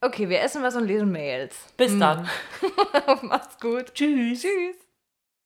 Okay, 0.00 0.28
wir 0.28 0.42
essen 0.42 0.62
was 0.62 0.76
und 0.76 0.86
lesen 0.86 1.10
Mails. 1.10 1.56
Bis 1.76 1.98
dann. 1.98 2.28
Macht's 3.22 3.58
gut. 3.58 3.94
Tschüss. 3.94 4.42
Tschüss. 4.42 4.83